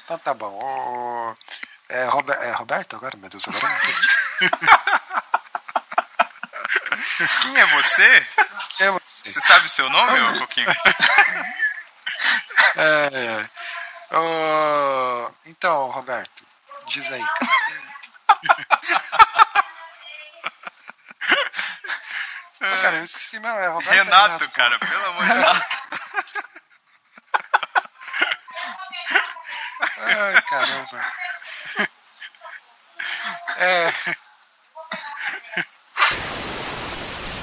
[0.04, 0.48] Então tá bom.
[0.48, 1.36] O,
[1.88, 3.16] é, Rober, é Roberto agora?
[3.16, 4.48] Meu Deus, agora não.
[7.42, 8.26] Quem é você?
[8.70, 9.32] Quem é você?
[9.32, 10.68] Você sabe o seu nome, ô Coquinho?
[12.78, 13.42] É,
[14.12, 14.16] é.
[14.16, 16.44] Ô, então, Roberto,
[16.86, 17.50] diz aí, cara.
[22.58, 23.90] Pô, cara, eu esqueci meu, é Roberto.
[23.90, 25.58] Renato, cara, pelo amor de Deus.
[29.98, 31.04] Ai, caramba.
[33.58, 33.92] É.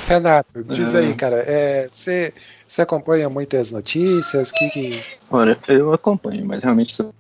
[0.08, 1.46] Renato, diz aí, cara,
[1.92, 2.34] você
[2.82, 4.52] acompanha muitas notícias?
[4.52, 5.04] Que, que...
[5.32, 7.14] Olha, eu acompanho, mas realmente sobre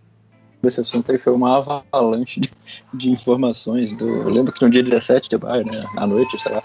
[0.63, 2.54] esse assunto aí foi uma avalanche de,
[2.94, 3.94] de informações.
[3.94, 6.63] Do, eu lembro que no dia 17 de maio, né, à noite, sei lá,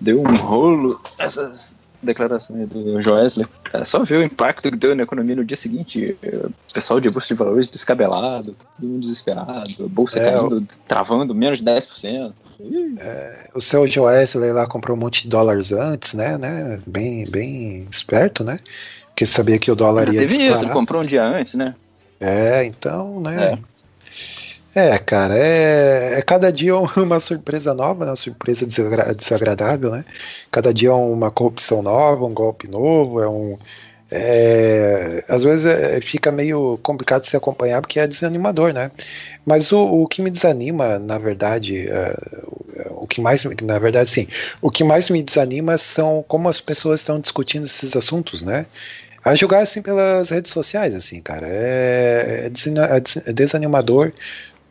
[0.00, 3.46] deu um rolo essas declarações do Joesley.
[3.84, 6.16] Só ver o impacto que deu na economia no dia seguinte.
[6.22, 11.34] O pessoal de bolsa de valores descabelado, todo mundo desesperado, a bolsa É, caindo, travando
[11.34, 12.32] menos de 10%.
[12.60, 12.96] Ih,
[13.54, 16.38] O seu Joesley lá comprou um monte de dólares antes, né?
[16.38, 16.80] né?
[16.86, 18.58] Bem, bem esperto, né?
[19.08, 20.74] Porque sabia que o dólar ia teve isso, ele disparar.
[20.74, 21.74] comprou um dia antes, né?
[22.20, 23.52] É, então, né?
[23.52, 23.58] É,
[24.98, 28.10] cara, é, é cada dia uma surpresa nova, né?
[28.10, 30.04] uma surpresa desagra- desagradável, né?
[30.50, 33.58] Cada dia é uma corrupção nova, um golpe novo, é um.
[34.10, 38.90] é, às vezes é, fica meio complicado de se acompanhar porque é desanimador, né?
[39.46, 42.16] Mas o, o que me desanima, na verdade, é,
[42.90, 44.26] o- que mais, na verdade, sim,
[44.60, 48.66] o que mais me desanima são como as pessoas estão discutindo esses assuntos, né?
[49.24, 54.12] A julgar assim pelas redes sociais, assim, cara, é, é é é desanimador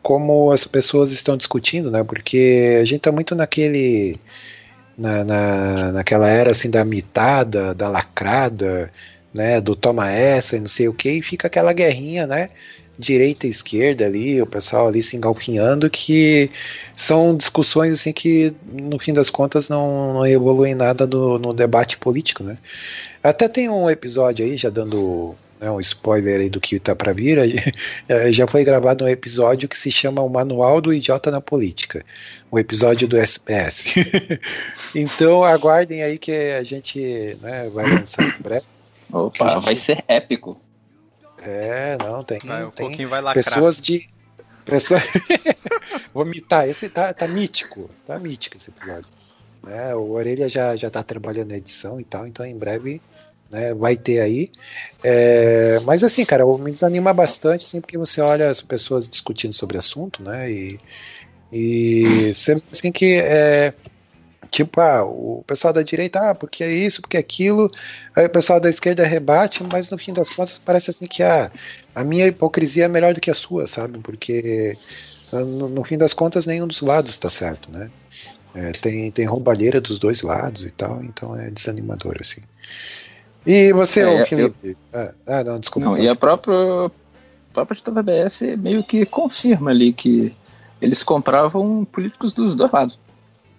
[0.06, 2.04] como as pessoas estão discutindo, né?
[2.04, 4.16] Porque a gente tá muito naquele
[4.96, 8.88] na, na, naquela era assim da mitada, da lacrada,
[9.34, 12.50] né, do toma essa e não sei o que, e fica aquela guerrinha, né,
[12.96, 16.52] direita e esquerda ali, o pessoal ali se engalpinhando, que
[16.94, 21.98] são discussões assim que no fim das contas não, não evoluem nada do, no debate
[21.98, 22.58] político, né.
[23.24, 27.12] Até tem um episódio aí, já dando né, um spoiler aí do que tá para
[27.12, 27.38] vir,
[28.32, 32.04] já foi gravado um episódio que se chama O Manual do Idiota na Política,
[32.50, 33.94] um episódio do SPS.
[34.94, 38.66] então aguardem aí que a gente né, vai lançar em breve.
[39.12, 39.64] Opa, gente...
[39.64, 40.60] vai ser épico.
[41.38, 42.38] É, não, tem.
[42.44, 43.44] Vai, o tem Coquinho vai lacrar.
[43.44, 44.08] Pessoas de.
[44.64, 45.02] Pessoas...
[46.12, 49.06] Vou mitar, esse tá, tá mítico, tá mítico esse episódio.
[49.68, 53.00] É, o Orelha já, já tá trabalhando na edição e tal, então em breve
[53.50, 54.50] né, vai ter aí.
[55.02, 59.78] É, mas assim, cara, me desanima bastante, assim, porque você olha as pessoas discutindo sobre
[59.78, 60.80] assunto, né, e,
[61.52, 63.72] e sempre assim que é,
[64.50, 67.70] tipo, ah, o pessoal da direita, ah, porque é isso, porque é aquilo,
[68.14, 71.50] aí o pessoal da esquerda rebate, mas no fim das contas parece assim que ah,
[71.94, 74.76] a minha hipocrisia é melhor do que a sua, sabe, porque
[75.32, 77.90] no, no fim das contas nenhum dos lados está certo, né,
[78.54, 82.40] é, tem, tem roubalheira dos dois lados e tal, então é desanimador, assim.
[83.46, 84.56] E você, é, Felipe?
[84.64, 84.76] Eu...
[84.92, 85.88] Ah, ah, não, desculpa.
[85.88, 86.56] Não, e a própria,
[86.86, 86.90] a
[87.52, 90.34] própria JBS meio que confirma ali que
[90.82, 92.98] eles compravam políticos dos dois lados.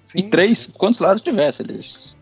[0.03, 0.71] Sim, e três, sim.
[0.77, 2.15] quantos lados tivesse, eles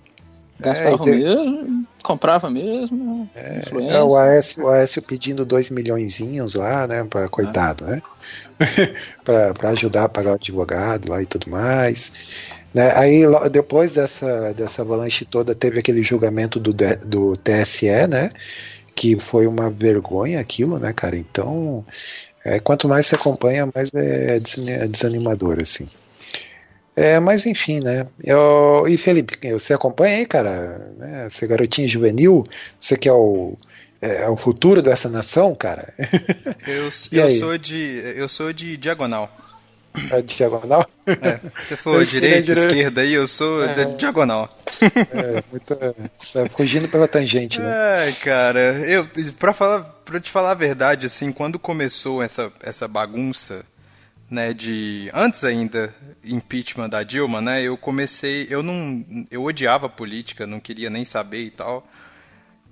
[0.60, 3.30] gastavam é, mesmo, compravam mesmo.
[3.36, 7.88] É, é, o, Aécio, o Aécio pedindo dois milhõeszinhos lá, né, pra, coitado, ah.
[7.88, 8.02] né?
[9.24, 12.14] para ajudar a pagar o advogado lá e tudo mais.
[12.76, 12.92] Né?
[12.94, 18.30] Aí, depois dessa, dessa avalanche toda, teve aquele julgamento do, do TSE, né?
[18.94, 21.16] Que foi uma vergonha aquilo, né, cara?
[21.16, 21.86] Então,
[22.44, 25.88] é, quanto mais você acompanha, mais é, é desanimador, assim.
[26.98, 28.08] É, mas enfim, né?
[28.22, 30.92] Eu, e Felipe, você acompanha aí, cara?
[30.98, 31.30] Né?
[31.30, 32.46] Você é garotinho juvenil,
[32.78, 33.58] você que é o,
[34.02, 35.94] é, é o futuro dessa nação, cara?
[36.68, 36.90] Eu,
[37.24, 39.45] eu sou de eu sou de diagonal.
[40.12, 40.90] A diagonal?
[41.08, 44.58] É, você for direita, esquerda aí, eu sou é, diagonal.
[44.82, 48.10] É, muito, é, fugindo pela tangente, né?
[48.10, 52.88] É, cara, eu, pra, falar, pra te falar a verdade, assim, quando começou essa, essa
[52.88, 53.66] bagunça,
[54.30, 60.48] né, de, antes ainda, impeachment da Dilma, né, eu comecei, eu não, eu odiava política,
[60.48, 61.88] não queria nem saber e tal,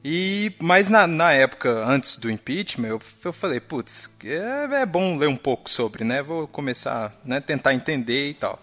[0.03, 5.17] e, mas na, na época, antes do impeachment, eu, eu falei, putz, é, é, bom
[5.17, 6.21] ler um pouco sobre, né?
[6.21, 8.59] Vou começar, né, tentar entender e tal.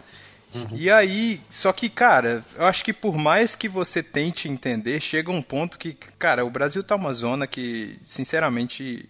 [0.54, 0.68] Uhum.
[0.72, 5.30] E aí, só que, cara, eu acho que por mais que você tente entender, chega
[5.30, 9.08] um ponto que, cara, o Brasil tá uma zona que, sinceramente,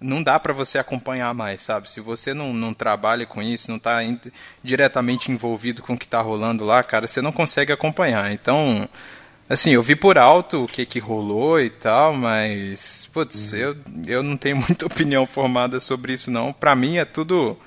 [0.00, 1.88] não dá para você acompanhar mais, sabe?
[1.88, 4.18] Se você não, não trabalha com isso, não tá in,
[4.64, 8.32] diretamente envolvido com o que tá rolando lá, cara, você não consegue acompanhar.
[8.32, 8.88] Então,
[9.48, 13.58] Assim, eu vi por alto o que que rolou e tal, mas, putz, uhum.
[13.58, 13.76] eu,
[14.06, 16.52] eu não tenho muita opinião formada sobre isso não.
[16.52, 17.58] Pra mim é tudo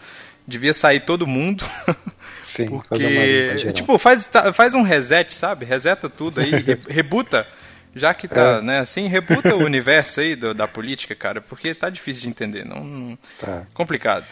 [0.48, 1.64] devia sair todo mundo.
[2.42, 5.66] Sim, porque tipo, faz tá, faz um reset, sabe?
[5.66, 7.48] Reseta tudo aí, re, rebuta.
[7.96, 8.62] Já que tá, é.
[8.62, 12.66] né, assim, rebuta o universo aí do, da política, cara, porque tá difícil de entender,
[12.66, 13.18] não, não...
[13.40, 13.66] Tá.
[13.74, 14.32] complicado.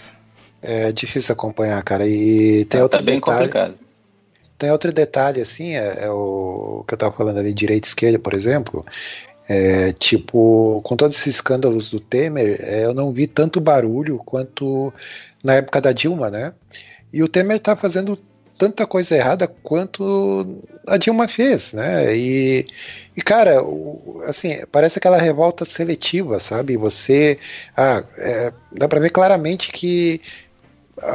[0.62, 3.38] É difícil acompanhar, cara, e tem tá, outro tá bem detalhe.
[3.38, 3.76] complicado.
[4.58, 8.20] Tem outro detalhe, assim, é, é o que eu estava falando ali, direita e esquerda,
[8.20, 8.86] por exemplo.
[9.48, 14.94] É, tipo, com todos esses escândalos do Temer, é, eu não vi tanto barulho quanto
[15.44, 16.54] na época da Dilma, né?
[17.12, 18.18] E o Temer tá fazendo
[18.58, 22.16] tanta coisa errada quanto a Dilma fez, né?
[22.16, 22.66] E,
[23.16, 26.78] e cara, o, assim, parece aquela revolta seletiva, sabe?
[26.78, 27.38] Você,
[27.76, 30.22] ah, é, dá para ver claramente que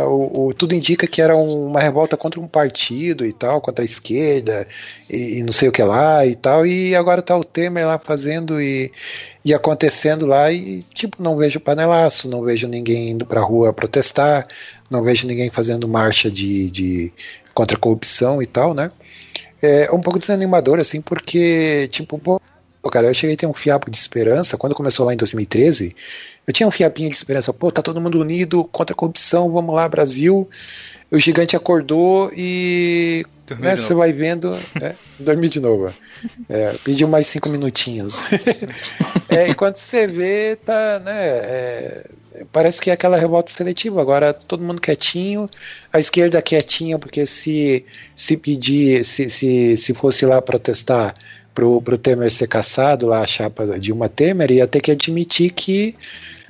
[0.07, 3.83] o, o, tudo indica que era um, uma revolta contra um partido e tal, contra
[3.83, 4.67] a esquerda
[5.09, 7.99] e, e, não sei o que lá e tal, e agora tá o Temer lá
[7.99, 8.93] fazendo e,
[9.45, 14.47] e acontecendo lá e tipo, não vejo panelaço, não vejo ninguém indo pra rua protestar,
[14.91, 17.13] não vejo ninguém fazendo marcha de, de
[17.55, 18.91] contra a corrupção e tal, né?
[19.61, 22.41] É um pouco desanimador, assim, porque, tipo, pô,
[22.93, 25.95] cara, eu cheguei a ter um fiapo de esperança quando começou lá em 2013
[26.49, 29.75] eu tinha um fiapinho de esperança, pô, tá todo mundo unido contra a corrupção, vamos
[29.75, 30.49] lá, Brasil.
[31.11, 33.23] O gigante acordou e
[33.59, 34.57] né, você vai vendo.
[34.81, 35.93] É, dormir de novo.
[36.49, 38.23] É, pediu mais cinco minutinhos.
[39.29, 41.13] é, e quando você vê, tá, né?
[41.13, 42.07] É,
[42.51, 44.01] parece que é aquela revolta seletiva.
[44.01, 45.51] Agora todo mundo quietinho,
[45.93, 47.85] a esquerda quietinha, porque se,
[48.17, 51.13] se pedir, se, se, se fosse lá protestar
[51.55, 55.51] pro, pro Temer ser caçado, lá a chapa de uma Temer, ia ter que admitir
[55.51, 55.95] que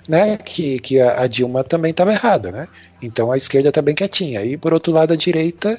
[0.09, 2.67] né, que, que a, Dilma também estava errada, né?
[3.01, 4.43] Então a esquerda está bem quietinha.
[4.43, 5.79] E por outro lado a direita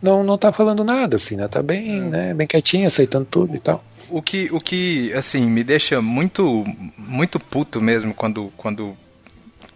[0.00, 1.46] não, não tá falando nada, assim, né?
[1.46, 3.84] Tá bem, né, bem quietinho, aceitando tudo e tal.
[4.08, 6.64] O que, o que, assim, me deixa muito,
[6.96, 8.96] muito puto mesmo quando, quando,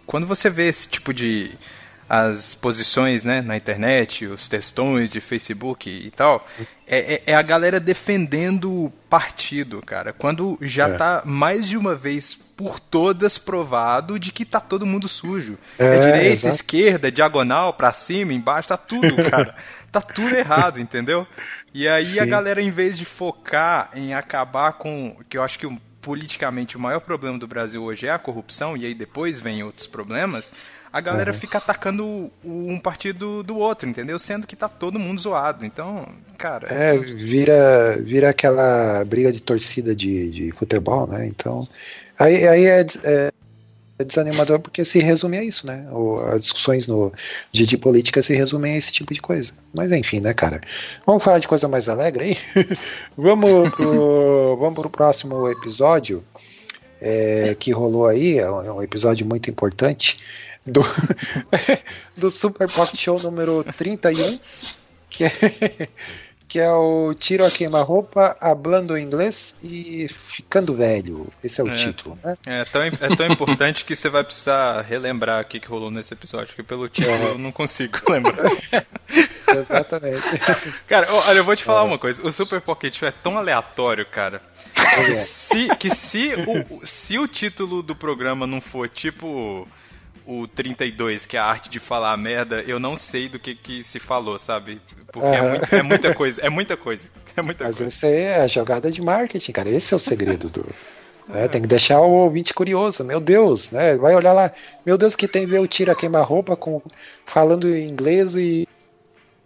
[0.07, 1.51] quando você vê esse tipo de
[2.13, 6.45] as posições, né, na internet, os textões de Facebook e tal,
[6.85, 10.11] é, é- é a galera defendendo o partido, cara.
[10.11, 10.97] Quando já É.
[10.97, 15.57] tá mais de uma vez por todas provado de que tá todo mundo sujo.
[15.79, 16.53] É, É, direita, exato.
[16.55, 19.55] esquerda, diagonal, pra cima, embaixo, tá tudo, cara.
[19.89, 21.25] tá tudo errado, entendeu?
[21.73, 22.29] E aí a Sim.
[22.29, 25.15] galera, em vez de focar em acabar com.
[25.29, 25.67] Que eu acho que
[26.01, 29.87] politicamente o maior problema do Brasil hoje é a corrupção, e aí depois vem outros
[29.87, 30.51] problemas.
[30.93, 34.19] A galera fica atacando um partido do outro, entendeu?
[34.19, 35.65] Sendo que tá todo mundo zoado.
[35.65, 36.05] Então,
[36.37, 36.67] cara.
[36.67, 41.25] É, vira, vira aquela briga de torcida de, de futebol, né?
[41.27, 41.65] Então,
[42.19, 43.31] aí, aí é, des- é
[44.03, 45.87] desanimador porque se resume a isso, né?
[46.33, 47.13] As discussões no
[47.51, 49.53] dia de política se resumem a esse tipo de coisa.
[49.73, 50.59] Mas enfim, né, cara?
[51.05, 52.37] Vamos falar de coisa mais alegre aí?
[53.17, 56.23] vamos, pro, vamos pro próximo episódio
[56.99, 60.19] é, que rolou aí, é um é um episódio muito importante
[60.65, 60.81] do,
[62.15, 64.39] do Super Pocket Show número 31,
[65.09, 65.31] que é,
[66.47, 71.31] que é o Tiro a Queima-Roupa, Hablando Inglês e Ficando Velho.
[71.43, 71.75] Esse é o É.
[71.75, 72.35] título, né?
[72.45, 76.47] É tão, é tão importante que você vai precisar relembrar o que, rolou nesse episódio,
[76.47, 77.25] porque pelo título É.
[77.31, 78.35] eu não consigo lembrar.
[79.47, 80.23] Exatamente.
[80.87, 82.25] Cara, olha, eu vou te falar uma coisa.
[82.25, 84.41] O Super Pocket Show é tão aleatório, cara.
[85.05, 89.67] Que se, que se, o- se o título do programa não for tipo
[90.39, 93.83] o 32, que é a arte de falar merda, eu não sei do que, que
[93.83, 94.79] se falou, sabe?
[95.11, 95.49] Porque é, Aham.
[95.49, 97.07] muito- é muita coisa, é muita coisa.
[97.35, 97.87] É muita Mas coisa.
[97.89, 99.69] essa é a jogada de marketing, cara.
[99.69, 100.65] Esse é o segredo do.
[101.29, 101.47] né?
[101.47, 103.05] Tem que deixar o ouvinte curioso.
[103.05, 103.95] Meu Deus, né?
[103.95, 104.51] Vai olhar lá.
[104.85, 106.81] Meu Deus, que tem ver o Tira Queima-Roupa com
[107.25, 108.67] falando inglês e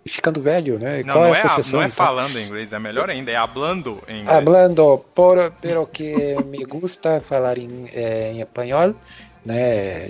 [0.07, 1.01] ficando velho, né?
[1.05, 1.77] Não, Qual não é é, essa a- sessão?
[1.79, 1.95] não é então?
[2.05, 4.37] falando em inglês, é melhor ainda, é hablando em inglês.
[4.37, 8.95] Hablando por, pero que me gusta falar em, eh, em espanhol,
[9.45, 10.09] né?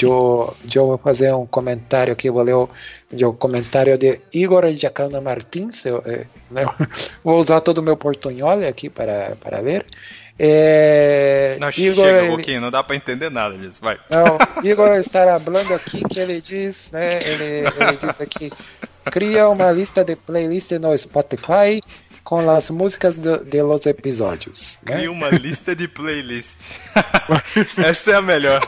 [0.00, 2.68] Eu, eu vou fazer um comentário aqui, vou ler o,
[3.12, 6.64] o comentário de Igor Jacana Martins, eu, eh, né?
[7.24, 9.84] vou usar todo o meu portunhol aqui para, para ler.
[10.38, 13.98] Eh, Não, Igor, chega, ele- Roquinho, não dá pra entender nada disso, vai.
[14.10, 17.20] não, Igor está falando aqui que ele diz, né?
[17.22, 18.52] Ele, ele diz aqui,
[19.06, 21.80] cria uma lista de playlist no Spotify
[22.26, 24.80] com as músicas do- de los episódios.
[24.84, 24.96] Né?
[24.96, 26.56] Cria uma lista de playlist.
[27.78, 28.60] Essa é a melhor.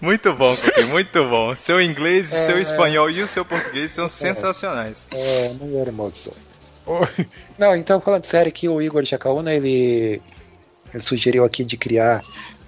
[0.00, 1.52] Muito bom, Coquinho, muito bom.
[1.56, 5.08] Seu inglês, seu espanhol e o seu português são sensacionais.
[5.10, 6.32] É, muito hermoso.
[7.58, 10.22] Não, então falando sério aqui, o Igor Jacaúna, ele,
[10.94, 12.22] ele sugeriu aqui de criar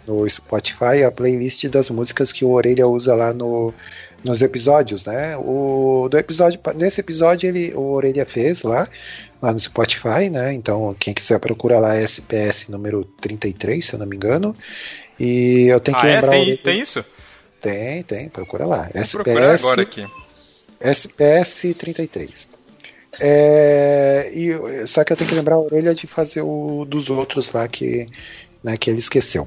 [0.05, 3.73] no Spotify a playlist das músicas que o Orelha usa lá no,
[4.25, 5.37] nos episódios, né?
[5.37, 8.87] O do episódio, nesse episódio ele o Orelha fez lá,
[9.43, 10.53] lá no Spotify, né?
[10.55, 14.57] Então quem quiser procura lá SPS número 33, se eu não me engano.
[15.21, 16.15] E eu tenho que Ah, é?
[16.15, 17.05] lembrar o Tem, Orelha- tem isso?
[17.61, 18.89] tem, tem, procura lá.
[18.93, 20.07] Vou SPS agora aqui.
[20.81, 22.49] SPS 33.
[23.21, 27.53] É, e, só que eu tenho que lembrar a orelha de fazer o dos outros
[27.53, 28.07] lá que,
[28.63, 29.47] né, que ele esqueceu.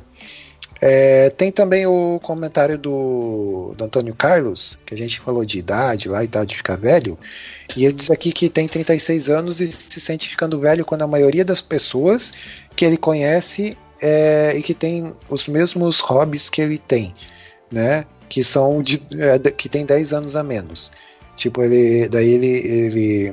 [0.79, 6.07] É, tem também o comentário do, do Antônio Carlos, que a gente falou de idade
[6.07, 7.17] lá e tal, de ficar velho.
[7.75, 11.07] E ele diz aqui que tem 36 anos e se sente ficando velho quando a
[11.07, 12.33] maioria das pessoas
[12.75, 17.13] que ele conhece é, e que tem os mesmos hobbies que ele tem,
[17.71, 18.05] né?
[18.29, 20.91] Que são de, é, que tem 10 anos a menos.
[21.35, 22.09] Tipo, ele.
[22.09, 22.47] Daí ele.
[22.47, 23.31] ele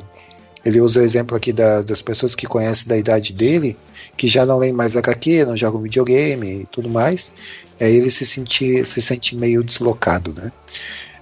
[0.65, 3.77] ele usa o exemplo aqui da- das pessoas que conhecem da idade dele,
[4.17, 7.33] que já não leem mais HQ, não jogam videogame e tudo mais.
[7.81, 10.53] Aí ele se sente, se sente meio deslocado, né?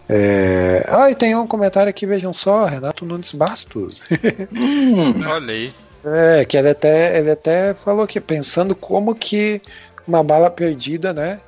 [0.08, 0.84] É...
[0.88, 4.02] Ah, e tem um comentário aqui, vejam só, Renato Nunes Bastos.
[4.52, 5.72] Hum, Olha aí.
[6.04, 9.62] É, que ele até, ele até falou que pensando como que
[10.06, 11.38] uma bala perdida, né,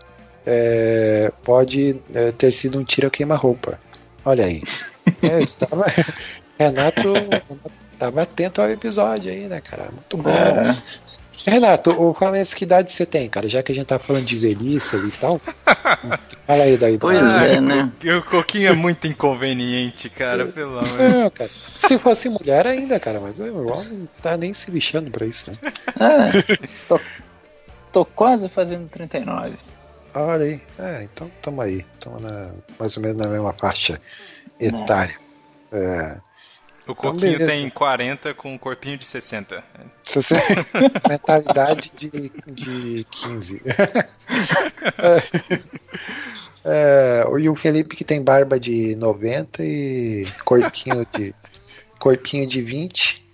[0.47, 3.79] é, pode é, ter sido um tiro a queima-roupa.
[4.25, 4.63] Olha aí.
[5.23, 5.85] É, estava,
[6.59, 7.13] Renato
[8.05, 9.89] estava atento ao episódio aí, né, cara?
[9.91, 10.31] Muito bom.
[10.31, 11.15] é.
[11.47, 13.49] Renato, o Falense, que idade você tem, cara?
[13.49, 15.41] Já que a gente tá falando de velhice ali e tal.
[16.47, 16.99] fala aí da idade.
[16.99, 17.93] Pois Ah, é, né?
[18.17, 21.51] O Coquinho é muito inconveniente, cara, pelo amor de Não, cara.
[21.79, 25.51] Se fosse mulher ainda, cara, mas o irmão não tá nem se lixando pra isso,
[25.51, 25.73] né?
[26.01, 26.57] É,
[26.89, 27.01] tô,
[27.93, 29.55] tô quase fazendo 39.
[30.15, 30.63] Olha aí.
[30.79, 31.85] É, então tamo aí.
[32.01, 34.01] Tamo na, mais ou menos na mesma faixa
[34.59, 35.17] etária.
[35.73, 36.17] É.
[36.87, 37.47] O Coquinho beleza.
[37.47, 39.65] tem 40 com um corpinho de 60.
[40.03, 40.35] Se você...
[41.09, 43.63] Mentalidade de, de 15.
[46.65, 51.35] é, é, e o Felipe que tem barba de 90 e corpinho de.
[51.99, 53.25] corpinho de 20.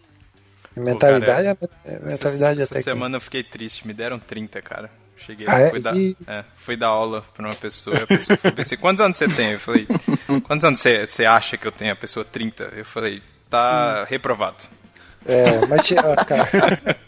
[0.76, 4.90] Mentalidade, cara, é, mentalidade essa, até essa semana eu fiquei triste, me deram 30, cara.
[5.16, 5.70] Cheguei Ah, lá, é?
[5.70, 8.78] fui, dar, E- é, fui dar aula pra uma pessoa, e a pessoa falou, pensei,
[8.78, 9.50] quantos anos você tem?
[9.52, 9.86] Eu falei,
[10.46, 11.92] quantos anos você, você acha que eu tenho?
[11.92, 12.72] A pessoa, 30.
[12.74, 13.20] Eu falei,
[13.50, 14.04] Hum.
[14.04, 14.56] tá reprovado.
[15.24, 15.32] que.
[15.32, 16.48] É, mas tinha- ó, cara.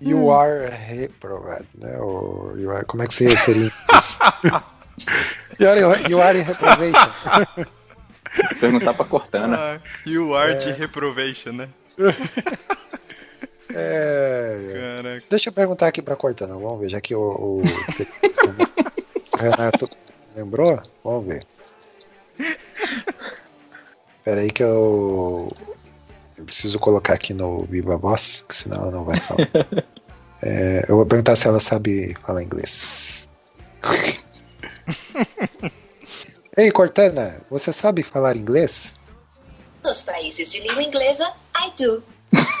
[0.00, 1.98] You are reprovado, né?
[1.98, 4.18] Ou you are- como é que seria seria em inglês?
[5.58, 7.10] you, are, you are in reprobation.
[8.60, 9.56] Perguntar pra Cortana.
[9.58, 11.68] Ah, you are de reprovation, né?
[13.74, 15.24] É, Caraca.
[15.28, 19.90] Deixa eu perguntar aqui pra Cortana, vamos ver, já que o, o, o Renato
[20.36, 21.44] lembrou, vamos ver.
[24.28, 25.48] Espera aí que eu,
[26.36, 29.48] eu preciso colocar aqui no Viva Voz, que senão ela não vai falar.
[30.40, 33.28] É, eu vou perguntar se ela sabe falar inglês.
[36.56, 38.94] Ei, Cortana, você sabe falar inglês?
[39.82, 42.04] Nos países de língua inglesa, I do.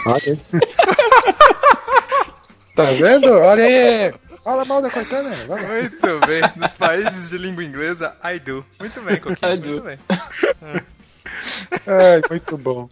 [0.06, 0.36] Olha
[2.74, 3.30] tá vendo?
[3.30, 4.12] Olha aí.
[4.42, 5.30] Fala mal da Cortana.
[5.46, 5.68] Vamos.
[5.68, 6.42] Muito bem.
[6.56, 8.66] Nos países de língua inglesa, I do.
[8.80, 9.52] Muito bem, Coquinho.
[9.52, 9.82] I muito do.
[9.82, 10.00] bem.
[11.86, 12.88] Ai, muito bom.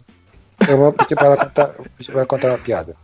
[0.67, 1.75] Eu vou pedir pra ela contar,
[2.05, 2.95] pra contar uma piada.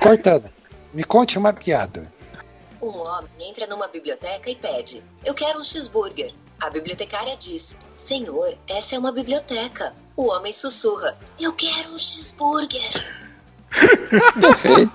[0.00, 0.52] Cortana,
[0.94, 2.02] me conte uma piada.
[2.80, 6.32] Um homem entra numa biblioteca e pede: Eu quero um cheeseburger.
[6.60, 9.94] A bibliotecária diz: Senhor, essa é uma biblioteca.
[10.16, 12.90] O homem sussurra: Eu quero um cheeseburger.
[14.40, 14.92] Perfeito.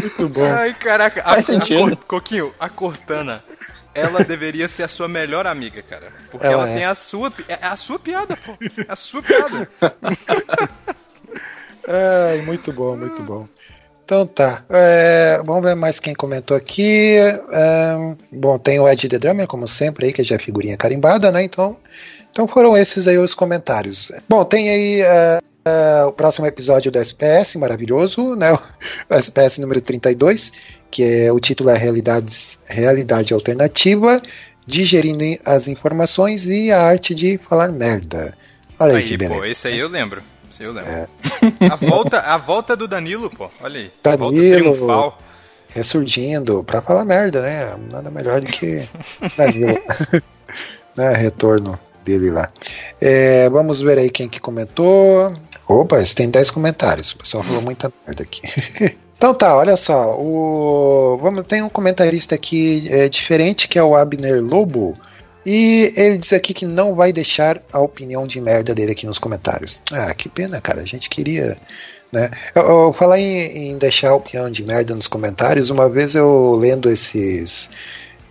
[0.00, 0.44] Muito bom.
[0.44, 1.20] Ai, caraca.
[1.22, 1.92] A, Faz sentido.
[1.94, 3.44] a Coquinho, a Cortana,
[3.94, 6.12] ela deveria ser a sua melhor amiga, cara.
[6.30, 6.74] Porque Ela ela, é.
[6.74, 7.32] tem a sua...
[7.48, 8.52] É a sua piada, pô.
[8.60, 9.68] É a sua piada.
[11.88, 13.46] Ai, muito bom, muito bom.
[14.04, 14.64] Então tá.
[14.70, 17.16] É, vamos ver mais quem comentou aqui.
[17.16, 21.30] É, bom, tem o Ed The Drummer, como sempre, aí, que já é figurinha carimbada,
[21.30, 21.42] né?
[21.42, 21.76] Então,
[22.30, 24.10] então foram esses aí os comentários.
[24.28, 28.52] Bom, tem aí é, é, o próximo episódio do SPS, maravilhoso, né?
[28.52, 30.52] O SPS número 32,
[30.90, 34.20] que é o título é Realidade, Realidade Alternativa,
[34.66, 38.34] digerindo as informações e a arte de falar merda.
[38.78, 39.40] Olha aí, que Aí, beleza.
[39.40, 40.22] pô, esse aí eu lembro.
[40.52, 40.90] Esse aí eu lembro.
[40.90, 41.08] É.
[41.70, 43.50] A, volta, a volta do Danilo, pô.
[43.60, 43.92] Olha aí.
[44.04, 44.72] A volta Danilo.
[44.74, 45.18] triunfal.
[45.68, 47.76] ressurgindo pra falar merda, né?
[47.90, 48.86] Nada melhor do que
[49.36, 49.78] Danilo.
[50.96, 51.12] né?
[51.14, 52.48] Retorno dele lá.
[53.00, 55.32] É, vamos ver aí quem que comentou.
[55.68, 57.10] Opa, esse tem 10 comentários.
[57.10, 58.42] O pessoal falou muita merda aqui.
[59.18, 60.16] Então tá, olha só.
[60.16, 61.18] O...
[61.20, 64.94] Vamos, tem um comentarista aqui é, diferente que é o Abner Lobo.
[65.44, 69.18] E ele diz aqui que não vai deixar a opinião de merda dele aqui nos
[69.18, 69.80] comentários.
[69.90, 70.82] Ah, que pena, cara.
[70.82, 71.56] A gente queria
[72.12, 72.30] né?
[72.54, 76.56] Eu, eu falar em, em deixar a opinião de merda nos comentários, uma vez eu
[76.56, 77.70] lendo esses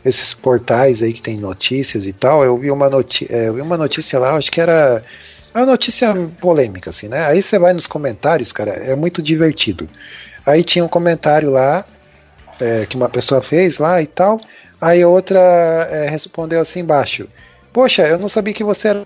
[0.05, 3.61] esses portais aí que tem notícias e tal, eu vi uma, noti é, eu vi
[3.61, 5.03] uma notícia lá, acho que era
[5.59, 7.25] uma notícia polêmica, assim, né?
[7.25, 9.87] Aí você vai nos comentários, cara, é muito divertido.
[10.45, 11.85] Aí tinha um comentário lá
[12.59, 14.39] é, que uma pessoa fez lá e tal,
[14.81, 17.27] aí a outra é, respondeu assim embaixo:
[17.73, 19.05] Poxa, eu não sabia que você era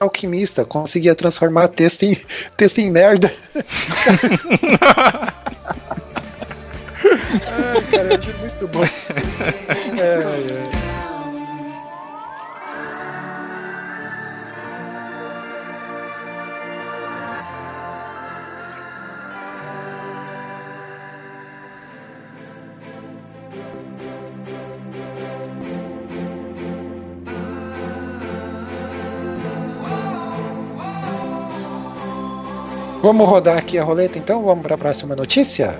[0.00, 2.16] alquimista, conseguia transformar texto em,
[2.56, 3.32] texto em merda.
[7.52, 8.84] Ai, cara, eu muito bom.
[9.98, 10.71] É, é.
[33.02, 34.44] Vamos rodar aqui a roleta então?
[34.44, 35.76] Vamos para a próxima notícia?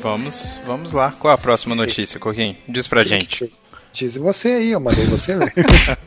[0.00, 1.10] Vamos, vamos lá.
[1.18, 2.54] Qual a próxima notícia, Coquinho?
[2.68, 3.50] Diz pra gente.
[3.90, 5.52] Diz você aí, eu mandei você ler.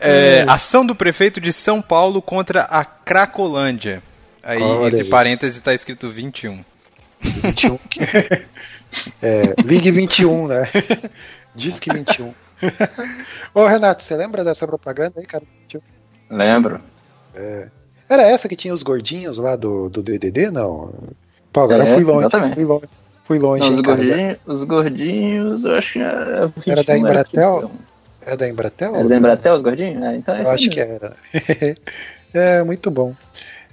[0.00, 4.02] É, ação do prefeito de São Paulo contra a Cracolândia.
[4.42, 5.08] Aí, Olha entre aí.
[5.08, 6.64] parênteses, tá escrito 21.
[7.20, 7.78] 21.
[9.22, 10.62] É, Ligue 21, né?
[11.54, 12.32] Diz que 21.
[13.54, 15.44] Ô Renato, você lembra dessa propaganda aí, cara?
[16.30, 16.80] Lembro.
[18.08, 20.50] Era essa que tinha os gordinhos lá do, do DDD?
[20.50, 20.92] Não.
[21.52, 22.20] Pô, agora É, fui longe.
[22.26, 22.54] exatamente.
[22.54, 22.86] Fui longe,
[23.24, 26.46] fui longe Não, os, gordinhos, os gordinhos, eu acho que era.
[26.48, 27.58] 21, Era da Embratel?
[27.58, 27.70] aqui,
[28.22, 28.94] É da Embratel?
[28.96, 30.02] Era da Embratel, os gordinhos?
[30.02, 31.16] É, então é Eu acho que era.
[32.32, 33.14] é, muito bom.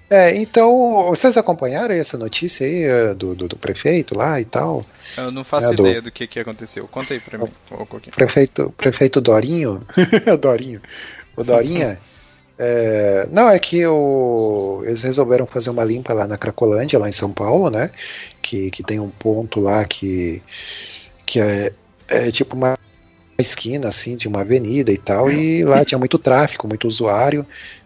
[0.09, 4.85] É, então, vocês acompanharam essa notícia aí eh, do, do, do prefeito lá e tal?
[5.17, 6.87] Eu não faço É, do- ideia do que, que aconteceu.
[6.87, 8.15] Conta aí pra mim, Coquinho.
[8.15, 9.81] Prefeito, prefeito Dorinho.
[10.31, 10.79] o Dorinho.
[11.35, 11.97] O Dorinha.
[12.57, 17.11] É, não, é que o, eles resolveram fazer uma limpa lá na Cracolândia, lá em
[17.11, 17.91] São Paulo, né?
[18.41, 20.41] Que, que tem um ponto lá que,
[21.25, 21.73] que é,
[22.07, 22.77] é tipo uma
[23.37, 27.45] esquina assim de uma avenida e tal, e lá tinha muito tráfego, muito usuário.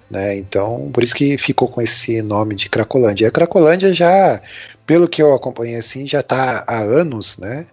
[0.10, 0.38] Né?
[0.38, 3.28] Então, por isso que ficou com esse nome de Cracolândia.
[3.28, 4.42] A Cracolândia já,
[4.90, 7.68] pelo que eu acompanhei assim, já está há anos, né?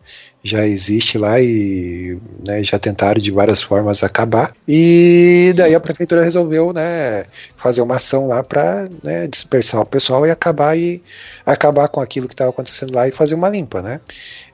[0.46, 4.52] já existe lá e né, já tentaram de várias formas acabar.
[4.68, 7.24] E daí a prefeitura resolveu né,
[7.56, 11.02] fazer uma ação lá para né, dispersar o pessoal e acabar e
[11.44, 14.00] acabar com aquilo que estava acontecendo lá e fazer uma limpa, né?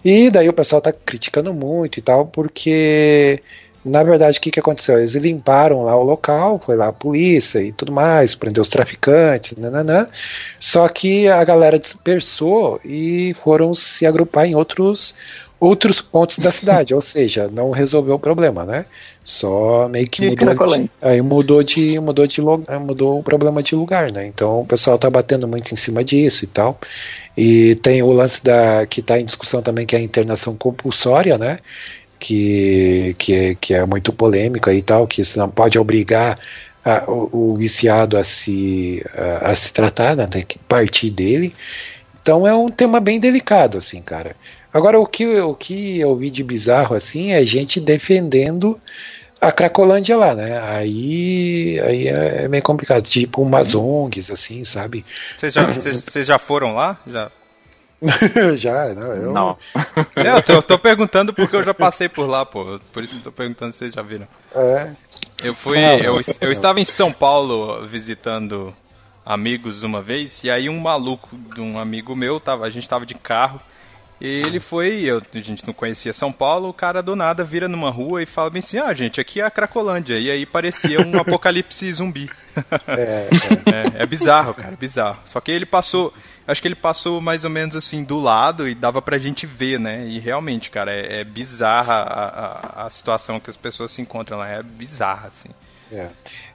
[0.05, 3.43] E daí o pessoal está criticando muito e tal, porque
[3.85, 4.99] na verdade, o que, que aconteceu?
[4.99, 9.57] Eles limparam lá o local, foi lá a polícia e tudo mais, prendeu os traficantes,
[9.57, 10.07] nananã.
[10.59, 15.17] Só que a galera dispersou e foram se agrupar em outros
[15.63, 18.85] outros pontos da cidade, ou seja, não resolveu o problema, né?
[19.25, 22.43] Só meio que mudou de, aí mudou de mudou de
[22.81, 24.27] mudou o problema de lugar, né?
[24.27, 26.77] Então o pessoal tá batendo muito em cima disso e tal.
[27.37, 31.39] E tem o lance da que está em discussão também que é a internação compulsória,
[31.39, 31.61] né?
[32.25, 36.39] Que, que, é, que é muito polêmica e tal, que você não pode obrigar
[36.85, 40.29] a, o, o, viciado a se, a, a se tratar, né?
[40.29, 41.53] tem que partir dele.
[42.23, 44.37] Então é um tema bem delicado, assim, cara.
[44.73, 48.79] Agora, o que, o que eu vi de bizarro assim é gente defendendo
[49.41, 50.61] a Cracolândia lá, né?
[50.61, 53.03] Aí, aí é meio complicado.
[53.03, 55.05] Tipo umas ONGs, assim, sabe?
[55.37, 56.97] Vocês já, vocês, já foram lá?
[57.05, 57.31] Já?
[58.57, 59.13] já, não.
[59.13, 59.33] Eu...
[59.33, 59.59] não.
[60.17, 62.81] É, eu tô, eu tô, perguntando porque eu já passei por lá, pô.
[62.93, 64.27] Por isso que eu tô perguntando se vocês já viram.
[64.55, 64.93] É.
[65.43, 65.79] Eu fui.
[65.79, 68.75] eu, eu estava em São Paulo visitando
[69.25, 73.07] amigos uma vez, e aí um maluco de um amigo meu, tava, a gente tava
[73.07, 73.61] de carro.
[74.21, 77.91] Ele foi, eu, a gente não conhecia São Paulo, o cara do nada vira numa
[77.91, 80.17] rua e fala bem assim, ah, gente, aqui é a Cracolândia.
[80.17, 82.31] E aí parecia um apocalipse zumbi.
[82.87, 83.29] É,
[83.67, 83.99] é.
[83.99, 85.19] é, é bizarro, cara, bizarro.
[85.25, 86.15] Só que ele passou,
[86.47, 89.79] acho que ele passou mais ou menos assim do lado e dava pra gente ver,
[89.79, 90.07] né?
[90.07, 94.39] E realmente, cara, é, é bizarra a, a, a situação que as pessoas se encontram
[94.39, 95.49] lá, é bizarra, assim.
[95.93, 96.09] É.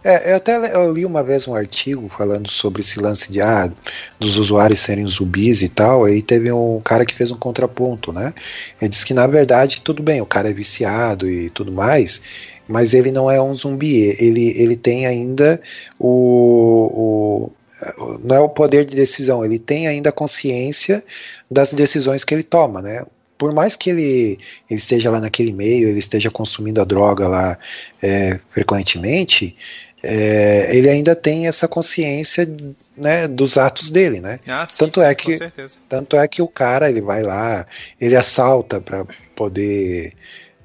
[0.03, 0.31] é.
[0.31, 3.71] eu até eu li uma vez um artigo falando sobre esse lance de ah,
[4.19, 6.05] dos usuários serem zumbis e tal.
[6.05, 8.33] Aí teve um cara que fez um contraponto, né?
[8.81, 12.23] Ele disse que na verdade tudo bem, o cara é viciado e tudo mais,
[12.67, 14.15] mas ele não é um zumbi.
[14.19, 15.61] Ele, ele tem ainda
[15.99, 17.51] o, o
[18.23, 21.03] não é o poder de decisão, ele tem ainda consciência
[21.49, 23.05] das decisões que ele toma, né?
[23.37, 27.57] por mais que ele, ele esteja lá naquele meio, ele esteja consumindo a droga lá
[28.01, 29.55] é, frequentemente,
[30.01, 32.47] é, ele ainda tem essa consciência
[32.95, 34.39] né, dos atos dele, né?
[34.47, 35.39] Ah, sim, tanto sim, é que
[35.89, 37.65] tanto é que o cara ele vai lá,
[37.99, 39.05] ele assalta para
[39.35, 40.13] poder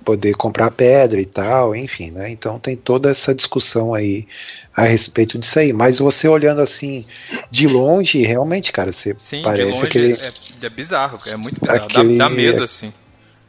[0.05, 2.29] poder comprar pedra e tal, enfim, né?
[2.29, 4.27] Então tem toda essa discussão aí
[4.75, 5.73] a respeito disso aí.
[5.73, 7.05] Mas você olhando assim
[7.51, 10.13] de longe, realmente, cara, você Sim, parece aquele.
[10.15, 11.85] É, é, bizarro, é muito bizarro.
[11.85, 12.93] Aquele, dá, dá medo, assim.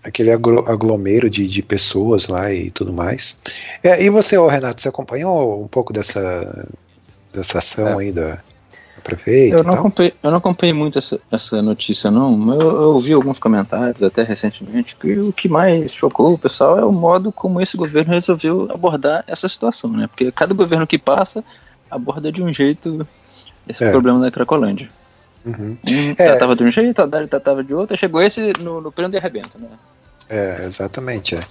[0.04, 3.42] Aquele aglomero de, de pessoas lá e tudo mais.
[3.82, 6.68] É, e você, ô Renato, você acompanhou um pouco dessa,
[7.32, 8.04] dessa ação é.
[8.04, 8.44] aí da,
[9.04, 9.58] prefeito.
[9.58, 12.36] Eu não, acompanhei, eu não acompanhei muito essa, essa notícia, não.
[12.38, 16.80] Mas eu, eu ouvi alguns comentários até recentemente que o que mais chocou o pessoal
[16.80, 20.08] é o modo como esse governo resolveu abordar essa situação, né?
[20.08, 21.44] Porque cada governo que passa
[21.90, 23.08] aborda de um jeito
[23.68, 23.92] esse é.
[23.92, 24.90] problema da Cracolândia.
[25.46, 25.78] Uhum.
[25.88, 26.14] Um é.
[26.14, 29.18] tratava de um jeito, a Dário tratava de outro, chegou esse no, no prêmio de
[29.18, 29.68] arrebento, né?
[30.30, 31.36] É, exatamente.
[31.36, 31.44] É.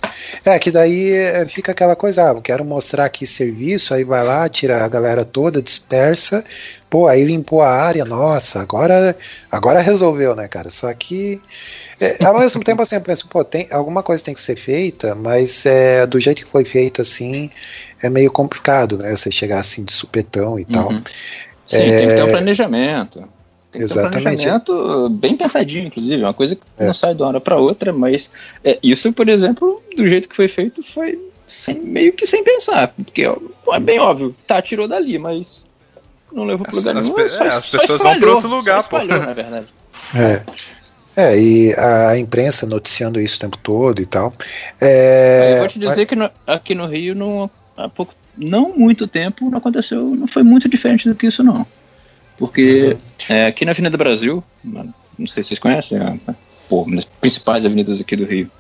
[0.45, 4.49] é que daí é, fica aquela coisa, ah, quero mostrar aqui serviço, aí vai lá,
[4.49, 6.45] tira a galera toda, dispersa,
[6.93, 9.17] pô, aí limpou a área, nossa, agora,
[9.51, 10.69] agora resolveu, né, cara?
[10.69, 11.41] Só que
[11.99, 15.15] é, ao mesmo tempo assim, eu penso, pô, tem, alguma coisa tem que ser feita,
[15.15, 17.51] mas é, do jeito que foi feito assim,
[18.03, 19.17] é meio complicado, né?
[19.17, 20.69] Você chegar assim de supetão e uhum.
[20.69, 20.93] tal.
[21.65, 23.21] Sim, é, tem que ter um planejamento.
[23.71, 24.13] Tem que Exatamente.
[24.13, 26.85] ter um planejamento bem pensadinho, inclusive, uma coisa que é.
[26.85, 28.31] não sai de uma hora para outra, mas
[28.63, 31.19] é, isso, por exemplo, do jeito que foi feito, foi
[31.49, 35.65] sem, meio que sem pensar, porque é bem óbvio, tá, tirou dali, mas
[36.33, 37.19] não levou para lugar nenhum.
[37.19, 39.27] As, só, é, as pessoas vão para outro lugar, espalhou, pô.
[39.27, 39.67] na verdade.
[40.15, 40.43] É.
[41.15, 44.33] É, e a imprensa noticiando isso o tempo todo e tal.
[44.81, 45.55] É...
[45.55, 46.09] Eu vou te dizer mas...
[46.09, 50.43] que no, aqui no Rio, não, há pouco, não muito tempo, não aconteceu, não foi
[50.43, 51.67] muito diferente do que isso, não.
[52.39, 52.99] Porque uhum.
[53.29, 56.19] é, aqui na Avenida Brasil, não sei se vocês conhecem, é,
[56.69, 58.51] pô, uma das principais avenidas aqui do Rio,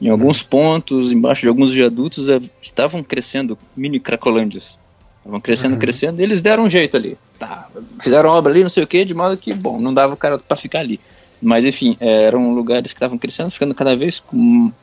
[0.00, 4.78] em alguns pontos, embaixo de alguns viadutos, é, estavam crescendo mini cracolândias.
[5.26, 5.78] Estavam crescendo, uhum.
[5.78, 7.18] crescendo, e eles deram um jeito ali.
[7.36, 7.68] Tá,
[8.00, 10.38] fizeram obra ali, não sei o que, de modo que, bom, não dava o cara
[10.38, 11.00] para ficar ali.
[11.42, 14.22] Mas, enfim, é, eram lugares que estavam crescendo, ficando cada vez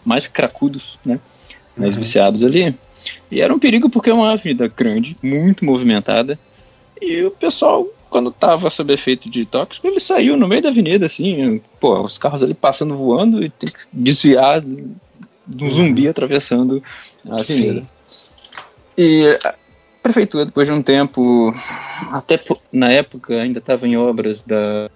[0.03, 1.19] mais cracudos, né?
[1.77, 2.01] Mais uhum.
[2.01, 2.75] viciados ali.
[3.31, 6.37] E era um perigo porque é uma avenida grande, muito movimentada,
[7.01, 11.07] e o pessoal quando tava sob efeito de tóxico, ele saiu no meio da avenida,
[11.07, 16.83] assim, pô, os carros ali passando voando e tem que desviar de um zumbi atravessando
[17.27, 17.79] a avenida.
[17.79, 17.87] Sim.
[18.95, 19.39] E
[20.03, 21.55] prefeitura, depois de um tempo,
[22.11, 22.39] até
[22.71, 24.91] na época ainda estava em obras da,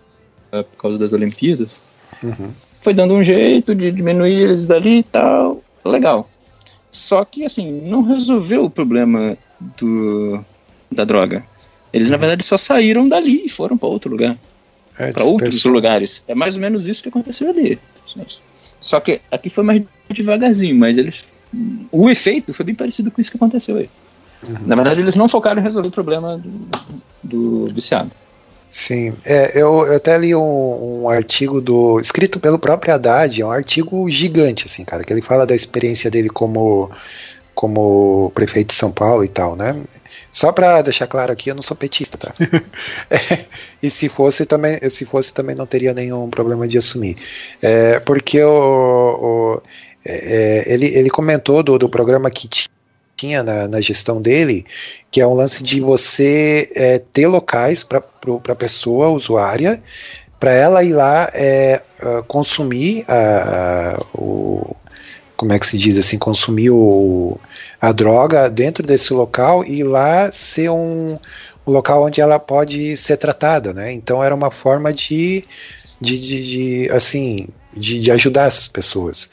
[0.51, 1.87] por causa das Olimpíadas,
[2.23, 2.51] Uhum.
[2.81, 6.29] foi dando um jeito de diminuir eles dali e tal, legal.
[6.91, 9.37] Só que, assim, não resolveu o problema
[9.77, 10.43] do,
[10.91, 11.45] da droga.
[11.93, 14.37] Eles, na verdade, só saíram dali e foram para outro lugar,
[14.97, 16.23] É, para outros lugares.
[16.27, 17.79] É mais ou menos isso que aconteceu ali.
[18.81, 21.27] Só que aqui foi mais devagarzinho, mas eles.
[21.91, 23.89] O efeito foi bem parecido com isso que aconteceu aí.
[24.65, 26.37] Na verdade, eles não focaram em resolver o problema
[27.23, 28.11] do, do viciado.
[28.69, 33.45] Sim, é, eu, eu até li um, um artigo do escrito pelo próprio Haddad, é
[33.45, 36.89] um artigo gigante, assim, cara, que ele fala da experiência dele como
[37.55, 39.75] como prefeito de São Paulo e tal, né?
[40.31, 42.31] Só para deixar claro aqui, eu não sou petista, tá?
[43.09, 43.45] É,
[43.81, 47.17] e se fosse também, se fosse também não teria nenhum problema de assumir,
[47.61, 49.61] é, porque o, o-
[50.05, 52.69] é, é, ele, ele comentou do, do programa que ti-
[53.17, 54.65] tinha na, na gestão dele,
[55.11, 58.03] que é um lance de você é, ter locais para
[58.49, 59.83] a pessoa usuária,
[60.39, 64.75] para ela ir lá é, ah, consumir a, a- o
[65.35, 67.39] como é que se diz assim, consumir o,
[67.79, 71.09] a droga dentro desse local e lá ser um,
[71.65, 73.91] um local onde ela pode ser tratada, né?
[73.91, 75.43] Então era uma forma de,
[76.01, 76.43] de, de,
[76.85, 79.29] de, assim, de, de ajudar essas pessoas.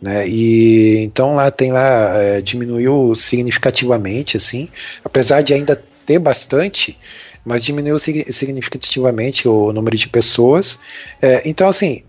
[0.00, 0.28] Né?
[0.28, 4.68] E então lá tem lá é, diminuiu significativamente assim,
[5.04, 6.96] apesar de ainda ter bastante,
[7.44, 10.80] mas diminuiu sig- significativamente o número de pessoas.
[11.20, 12.04] É, então assim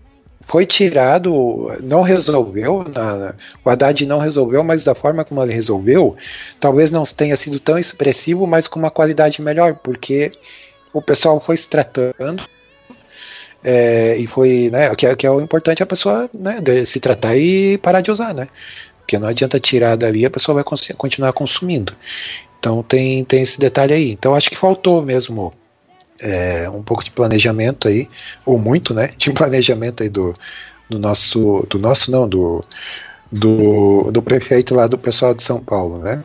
[0.46, 3.34] foi tirado, não resolveu, na-
[3.64, 6.16] o Haddad não resolveu, mas da forma como ele resolveu,
[6.58, 10.30] talvez não tenha sido tão expressivo, mas com uma qualidade melhor, porque
[10.92, 12.42] o pessoal foi se tratando
[13.62, 17.36] é, e foi, né, que é, que é o importante a pessoa né, se tratar
[17.36, 18.48] e parar de usar, né?
[18.98, 20.64] Porque não adianta tirar dali, a pessoa vai
[20.96, 21.94] continuar consumindo.
[22.58, 24.10] Então tem, tem esse detalhe aí.
[24.12, 25.52] Então acho que faltou mesmo
[26.20, 28.06] é, um pouco de planejamento aí,
[28.44, 29.10] ou muito, né?
[29.16, 30.34] De planejamento aí do,
[30.88, 32.64] do nosso, do nosso não, do,
[33.30, 36.22] do, do prefeito lá do pessoal de São Paulo, né?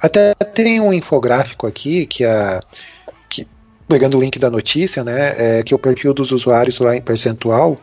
[0.00, 2.60] Até tem um infográfico aqui que a
[3.88, 5.34] pegando o link da notícia, né?
[5.58, 7.76] É, que o perfil dos usuários lá em percentual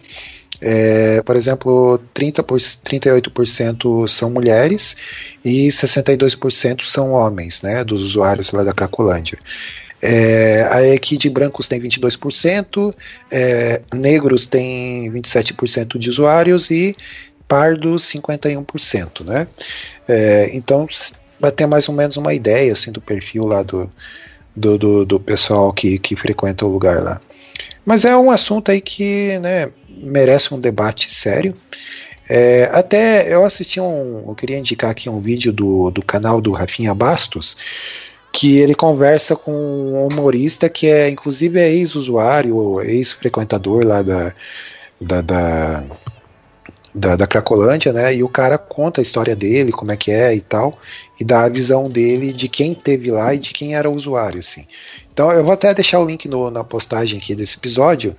[0.66, 4.95] é, por exemplo, 30 por, 38% são mulheres
[5.43, 9.38] e 62% são homens, né, dos usuários lá da Cracolândia.
[10.01, 12.93] É, aí aqui de brancos tem 22%,
[13.30, 16.95] é, negros tem 27% de usuários e
[17.45, 19.47] pardos 51%, né?
[20.08, 20.88] É, então,
[21.39, 23.89] vai ter mais ou menos uma ideia assim do perfil lá do,
[24.56, 27.22] do, do, do pessoal que, que frequenta o lugar lá.
[27.86, 31.54] Mas é um assunto aí que né, merece um debate sério.
[32.30, 34.24] É, até eu assisti um.
[34.28, 37.58] Eu queria indicar aqui um vídeo do, do canal do Rafinha Bastos,
[38.32, 44.34] que ele conversa com um humorista que é, inclusive, é ex-usuário, ex-frequentador lá da,
[44.99, 45.84] da, da,
[46.94, 48.14] da, da Cracolândia, né?
[48.14, 50.78] E o cara conta a história dele, como é que é e tal,
[51.20, 54.39] e dá a visão dele de quem teve lá e de quem era o usuário,
[54.39, 54.68] assim.
[55.12, 58.16] Então eu vou até deixar o link no, na postagem aqui desse episódio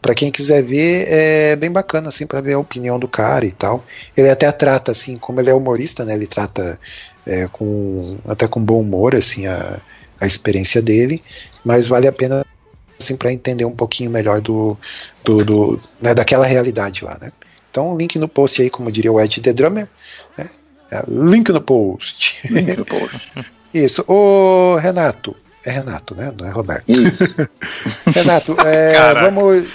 [0.00, 3.52] para quem quiser ver, é bem bacana assim para ver a opinião do cara e
[3.52, 3.84] tal.
[4.16, 6.14] Ele até trata assim, como ele é humorista, né?
[6.14, 6.78] Ele trata
[7.26, 9.80] é, com até com bom humor assim a,
[10.20, 11.22] a experiência dele,
[11.64, 12.44] mas vale a pena
[12.98, 14.76] assim para entender um pouquinho melhor do,
[15.24, 17.32] do, do né, daquela realidade lá, né?
[17.76, 19.86] Então link no post aí, como diria o Ed The Drummer,
[20.38, 20.48] né?
[20.90, 22.40] É, link no post.
[22.50, 23.30] Link no post.
[23.74, 24.02] Isso.
[24.10, 26.32] Ô Renato, é Renato, né?
[26.34, 26.88] Não é Roberto.
[26.88, 27.24] Isso.
[28.14, 29.68] Renato, é, vamos,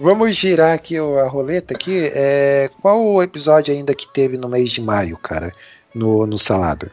[0.00, 2.10] vamos girar aqui a roleta aqui.
[2.14, 5.52] É, qual o episódio ainda que teve no mês de maio, cara?
[5.94, 6.90] No, no Salada.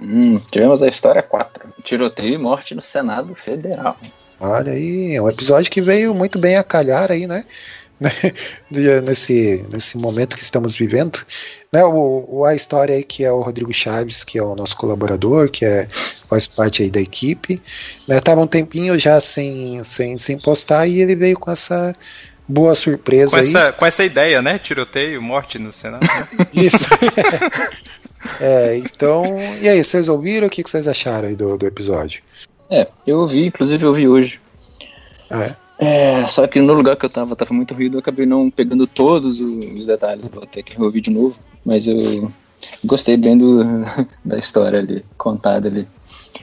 [0.00, 1.68] Hum, tivemos a história 4.
[1.84, 3.96] Tiroteio e morte no Senado Federal.
[4.40, 7.44] Olha aí, é um episódio que veio muito bem a calhar aí, né?
[9.04, 11.20] Nesse, nesse momento que estamos vivendo.
[11.72, 14.76] Né, o, o- a história aí que é o Rodrigo Chaves, que é o nosso
[14.76, 15.86] colaborador, que é,
[16.28, 17.60] faz parte aí da equipe.
[18.08, 21.92] Né, tava um tempinho já sem, sem, sem postar e ele veio com essa
[22.48, 23.46] boa surpresa Com aí.
[23.48, 24.58] essa, com essa ideia, né?
[24.58, 26.00] Tiroteio, morte no Senado.
[26.04, 26.26] né?
[26.52, 26.86] Isso.
[28.40, 29.24] é, então,
[29.60, 30.46] e aí, vocês ouviram?
[30.46, 32.22] O que, que vocês acharam aí do, do episódio?
[32.70, 34.40] É, eu ouvi, inclusive eu ouvi hoje.
[35.28, 35.56] Ah, é?
[35.80, 38.86] É, só que no lugar que eu tava, tava muito ruído, eu acabei não pegando
[38.86, 40.28] todos os detalhes.
[40.28, 41.36] Vou ter que ouvir de novo.
[41.64, 42.30] Mas eu
[42.84, 43.64] gostei bem do,
[44.24, 45.88] da história ali, contada ali.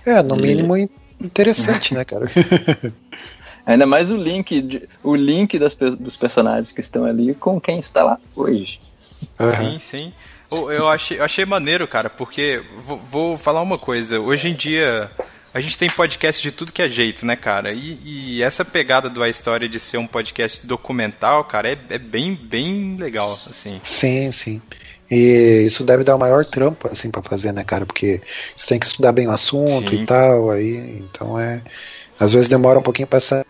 [0.05, 0.89] É, no mínimo in-
[1.21, 2.25] interessante, né, cara?
[3.65, 7.77] Ainda mais o link, de- o link das, dos personagens que estão ali com quem
[7.79, 8.79] está lá hoje.
[9.39, 9.71] Aham.
[9.71, 10.13] Sim, sim.
[10.49, 14.19] Eu achei, eu achei maneiro, cara, porque vou, vou falar uma coisa.
[14.19, 15.11] Hoje em dia,
[15.57, 17.73] a gente tem podcast de tudo que é jeito, né, cara?
[17.73, 21.97] E, e essa pegada do A História de ser um podcast documental, cara, é, é
[21.97, 23.81] bem, bem legal, assim.
[23.83, 24.61] Sim, sim.
[25.09, 27.87] E isso deve dar o maior trampo, assim, para fazer, né, cara?
[27.87, 28.21] Porque
[28.55, 30.03] você tem que estudar bem o assunto Sim.
[30.03, 31.63] e tal, aí, então é.
[32.19, 33.45] Às vezes demora um pouquinho pra sair,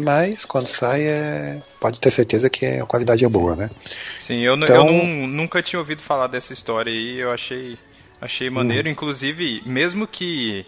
[0.00, 3.70] mas quando sai, é, pode ter certeza que a qualidade é boa, né?
[4.18, 7.78] Sim, eu, Então- eu não- nunca tinha ouvido falar dessa história aí, eu achei,
[8.20, 8.88] achei maneiro.
[8.88, 10.66] Inclusive, mesmo que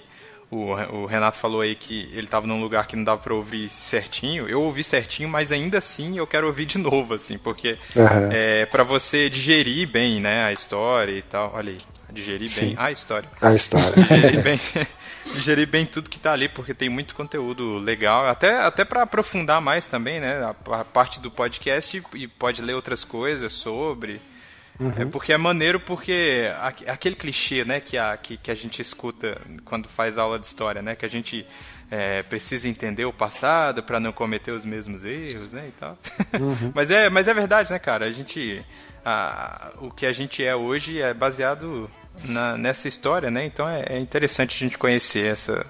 [0.50, 3.68] o, o Renato falou aí que ele tava num lugar que não dava pra ouvir
[3.68, 8.28] certinho, eu ouvi certinho, mas ainda assim eu quero ouvir de novo, assim, porque Aham.
[8.32, 11.52] é para você digerir bem, né, a história e tal.
[11.54, 11.78] Olha aí,
[12.10, 12.66] digerir Sim.
[12.66, 13.28] bem a história.
[13.40, 13.92] A história.
[14.02, 14.60] digerir bem,
[15.34, 19.60] digerir bem tudo que tá ali, porque tem muito conteúdo legal, até, até para aprofundar
[19.60, 20.42] mais também, né?
[20.42, 24.20] A, a parte do podcast e pode ler outras coisas sobre.
[24.96, 28.80] É porque é maneiro porque aque- aquele clichê, né, que a, que, que a gente
[28.80, 31.44] escuta quando faz aula de história, né, que a gente
[31.90, 35.98] é, precisa entender o passado para não cometer os mesmos erros, né, e tal.
[36.74, 38.04] mas é, mas é verdade, né, cara?
[38.06, 38.64] A gente,
[39.04, 41.90] a, o que a gente é hoje é baseado
[42.24, 43.44] na- nessa história, né?
[43.46, 45.66] Então é, é interessante a gente conhecer essa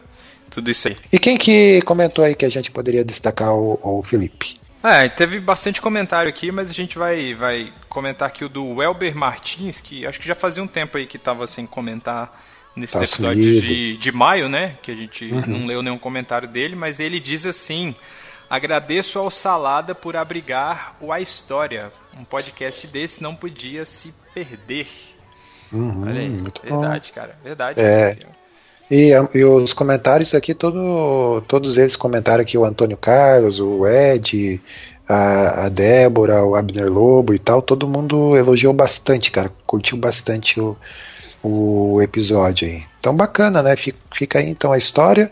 [0.51, 0.97] tudo isso aí.
[1.13, 4.59] E quem que comentou aí que a gente poderia destacar o, o Felipe?
[4.83, 9.17] É, teve bastante comentário aqui, mas a gente vai, vai comentar aqui o do Welber
[9.17, 12.41] Martins, que acho que já fazia um tempo aí que tava sem comentar
[12.77, 13.67] nesses Tá episódios sumido.
[13.67, 14.77] de, de maio, né?
[14.83, 17.95] Que a gente não leu nenhum comentário dele, mas ele diz assim:
[18.49, 21.91] Agradeço ao Salada por abrigar o A História.
[22.17, 24.87] Um podcast desse não podia se perder.
[25.73, 26.81] Olha aí, Uhum, muito bom.
[26.81, 27.81] verdade, cara, verdade.
[27.81, 28.17] É.
[28.91, 34.61] E, e os comentários aqui, todo, todos eles comentaram aqui, o Antônio Carlos, o Ed,
[35.09, 40.61] a, a Débora, o Abner Lobo e tal, todo mundo elogiou bastante, cara, curtiu bastante
[40.61, 40.77] o,
[41.43, 42.83] o episódio aí.
[43.01, 43.77] Então bacana, né?
[43.77, 45.31] Fica, fica aí então a história.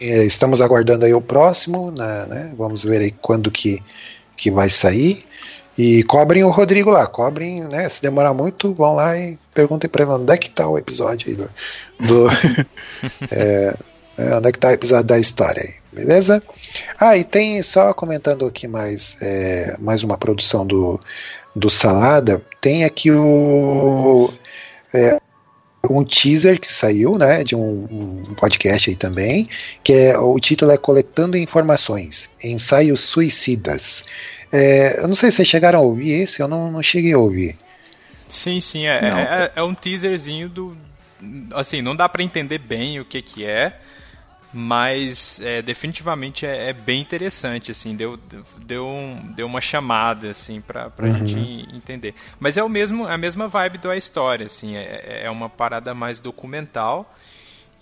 [0.00, 2.52] Estamos aguardando aí o próximo, né, né?
[2.56, 3.80] Vamos ver aí quando que,
[4.36, 5.20] que vai sair.
[5.76, 7.88] E cobrem o Rodrigo lá, cobrem, né?
[7.88, 11.30] Se demorar muito, vão lá e perguntem pra ele onde é que tá o episódio
[11.30, 11.50] aí do.
[12.06, 12.28] do
[13.32, 13.74] é,
[14.18, 16.42] é, onde é que tá o episódio da história aí, beleza?
[16.98, 21.00] Ah, e tem só comentando aqui mais, é, mais uma produção do,
[21.56, 24.30] do Salada, tem aqui o.
[24.92, 25.18] é,
[25.88, 29.48] um teaser que saiu, né, de um, um podcast aí também,
[29.82, 34.04] que é o título é Coletando Informações, Ensaios Suicidas.
[34.52, 37.18] É, eu não sei se vocês chegaram a ouvir esse, eu não, não cheguei a
[37.18, 37.56] ouvir.
[38.28, 40.76] Sim, sim, é, é, é um teaserzinho do.
[41.54, 43.78] Assim, não dá pra entender bem o que que é,
[44.52, 48.18] mas é, definitivamente é, é bem interessante, assim, deu,
[48.58, 52.14] deu, um- deu uma chamada, assim, pra, pra gente entender.
[52.40, 56.20] Mas é o mesmo, a mesma vibe da história, assim, é, é uma parada mais
[56.20, 57.14] documental.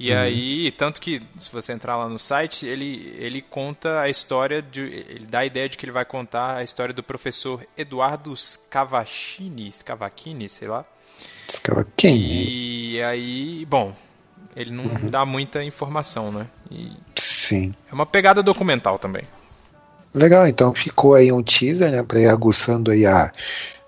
[0.03, 4.63] E aí, tanto que se você entrar lá no site, ele, ele conta a história
[4.63, 4.81] de.
[4.81, 9.71] Ele dá a ideia de que ele vai contar a história do professor Eduardo Scavacchini,
[9.71, 10.87] Scavacchini, sei lá.
[11.99, 12.17] Quem?
[12.19, 13.95] E aí, bom,
[14.57, 16.47] ele não dá muita informação, né?
[16.71, 17.75] E Sim.
[17.91, 19.25] é uma pegada documental também.
[20.15, 23.31] Legal, então ficou aí um teaser, né, para ir aguçando aí a,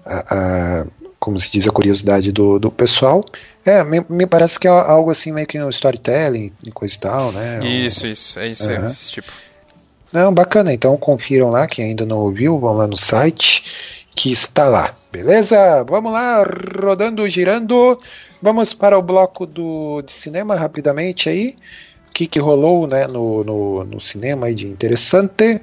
[0.05, 0.35] a,
[0.83, 0.87] a-
[1.23, 3.20] como se diz, a curiosidade do, do pessoal.
[3.64, 6.99] É, me, me parece que é algo assim meio que um storytelling e coisa e
[6.99, 7.61] tal, né?
[7.64, 9.33] Isso, isso, é isso, é esse tipo.
[10.12, 13.64] Não, bacana, então confiram lá, quem ainda não ouviu, vão lá no site
[14.16, 15.85] que está lá, beleza?
[15.85, 16.45] Vamos lá,
[16.83, 18.01] rodando, girando.
[18.43, 21.57] Vamos para o bloco do, de cinema rapidamente aí.
[22.09, 25.62] O que, que rolou né, no, no, no cinema aí de interessante?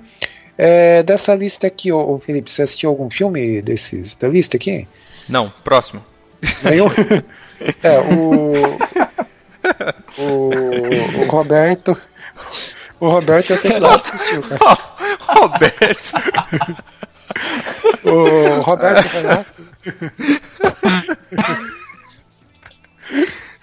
[0.57, 4.87] É, dessa lista aqui, ô, ô Felipe, você assistiu algum filme desses da lista aqui?
[5.29, 6.03] Não, próximo.
[6.63, 6.87] Nenhum?
[7.83, 8.51] é, o,
[10.17, 10.49] o.
[11.21, 11.95] O Roberto.
[12.99, 14.77] O Roberto eu sei que não assistiu, cara.
[15.19, 16.13] Roberto!
[18.03, 19.63] O Roberto Renato.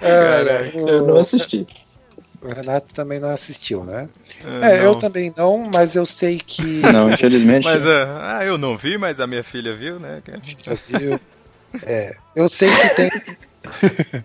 [0.00, 1.66] É, Eu não assisti.
[2.40, 4.08] o Renato também não assistiu, né?
[4.44, 6.62] Ah, É, eu também não, mas eu sei que.
[6.80, 7.64] Não, infelizmente.
[7.64, 10.22] Mas ah, ah, eu não vi, mas a minha filha viu, né?
[10.64, 11.20] Já viu?
[11.82, 13.10] É, eu sei que tem.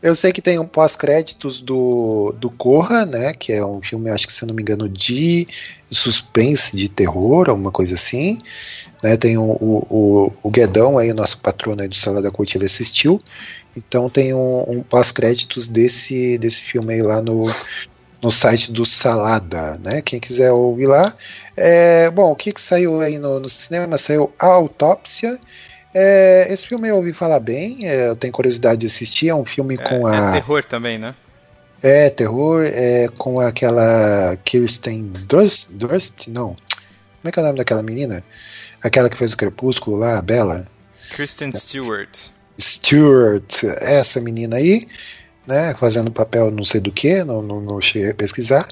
[0.00, 3.34] eu sei que tem um pós-créditos do, do Corra, né?
[3.34, 5.46] Que é um filme, acho que se eu não me engano, de
[5.90, 8.38] suspense, de terror, alguma coisa assim.
[9.02, 12.66] Né, tem o, o, o, Guedão aí, o nosso patrono aí do Salada Cult, ele
[12.66, 13.18] assistiu.
[13.76, 17.44] Então tem um, um pós-créditos desse, desse filme aí lá no,
[18.20, 20.02] no site do Salada, né?
[20.02, 21.14] Quem quiser ouvir lá.
[21.56, 23.96] É, bom, o que, que saiu aí no, no cinema?
[23.98, 25.38] Saiu A Autópsia.
[25.94, 29.28] É, esse filme eu ouvi falar bem, é, eu tenho curiosidade de assistir.
[29.28, 30.28] É um filme com É, a.
[30.30, 31.14] é terror também, né?
[31.82, 36.26] É, terror é com aquela Kirsten Durst, Durst?
[36.28, 36.48] Não.
[37.20, 38.22] Como é que é o nome daquela menina?
[38.82, 40.66] Aquela que fez o Crepúsculo lá, a Bela.
[41.10, 42.10] Kristen Stewart.
[42.60, 44.86] Stewart, essa menina aí,
[45.48, 48.68] né, fazendo papel não sei do que, não, não, não cheguei a pesquisar,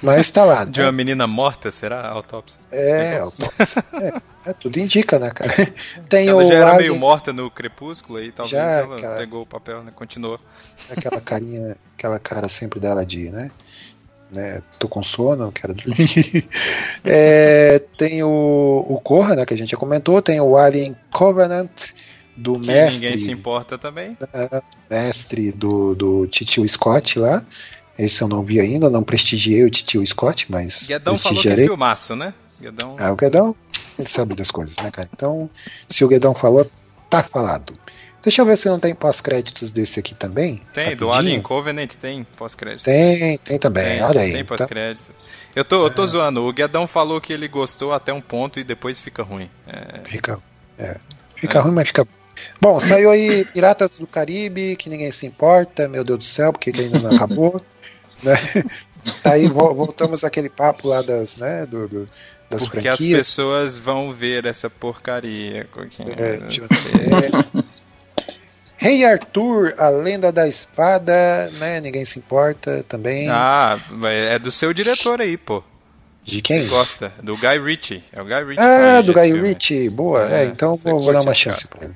[0.00, 0.64] mas tá lá.
[0.64, 0.86] De né?
[0.86, 2.02] uma menina morta, será?
[2.02, 2.60] A autópsia.
[2.70, 3.84] É, autópsia.
[3.94, 5.52] é, é, tudo indica, né, cara?
[6.08, 9.16] Tem Ela o já era Alien, meio morta no Crepúsculo aí, talvez Já, ela cara.
[9.18, 9.90] pegou o papel, né?
[9.94, 10.38] Continuou.
[10.88, 13.50] aquela carinha, aquela cara sempre dela de, né?
[14.30, 16.48] né tô com sono, quero dormir.
[17.04, 21.92] É, tem o, o Corra, né, que a gente já comentou, tem o Alien Covenant
[22.36, 24.16] do Que mestre, ninguém se importa também.
[24.88, 27.44] mestre do, do Titio Scott lá.
[27.98, 31.56] Esse eu não vi ainda, não prestigiei o Titio Scott, mas Guedão falou que é
[31.56, 32.32] filmaço, né?
[32.60, 32.96] Guedão.
[32.98, 33.54] Ah, o Guedão,
[33.98, 35.08] ele sabe das coisas, né, cara?
[35.12, 35.50] Então,
[35.88, 36.70] se o Guedão falou,
[37.10, 37.74] tá falado.
[38.22, 40.60] Deixa eu ver se não tem pós-créditos desse aqui também.
[40.74, 41.12] Tem, do rapidinho.
[41.12, 42.84] Alien Covenant tem pós-crédito.
[42.84, 44.32] Tem, tem também, Tem, olha aí.
[44.32, 45.10] Tem Então, pós-crédito.
[45.56, 46.42] Eu tô, eu tô zoando.
[46.44, 49.48] O Guedão falou que ele gostou até um ponto e depois fica ruim.
[49.66, 50.38] É, fica
[50.78, 50.96] é,
[51.34, 52.06] fica ruim, mas fica
[52.60, 56.70] Bom, saiu aí Piratas do Caribe, que ninguém se importa, meu Deus do céu, porque
[56.72, 57.60] que ainda não acabou.
[58.22, 58.36] né?
[59.22, 62.08] Tá aí, vo- voltamos àquele papo lá das, né, do, do-
[62.50, 63.18] das porque as franquias.
[63.18, 65.66] pessoas vão ver essa porcaria.
[66.18, 67.64] É, deixa eu ver.
[68.76, 71.80] Rei Arthur, a lenda da espada, né?
[71.80, 73.28] Ninguém se importa também.
[73.30, 75.62] Ah, é do seu diretor aí, pô.
[76.24, 76.66] de Você quem?
[76.66, 77.12] gosta?
[77.22, 78.02] Do Guy Ritchie.
[78.12, 78.60] É o Guy Ritchie.
[78.60, 79.32] Ah, do Guy.
[79.40, 80.28] Ritchie, boa.
[80.34, 81.94] É, É, então você vou, vou dar uma chance pra ele.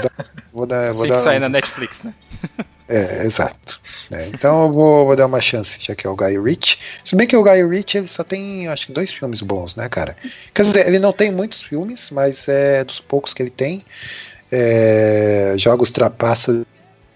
[0.00, 2.14] Vou dar, vou dar, vou Assim dar sair na Netflix, né?
[2.88, 3.80] É, exato.
[4.12, 6.78] É, então eu vou, vou dar uma chance, já que é o Guy Ritchie.
[7.02, 9.88] Se bem que o Guy Ritchie ele só tem, acho que, dois filmes bons, né,
[9.88, 10.16] cara?
[10.54, 13.80] Quer dizer, ele não tem muitos filmes, mas é dos poucos que ele tem.
[14.52, 16.64] É, Jogos Trapaças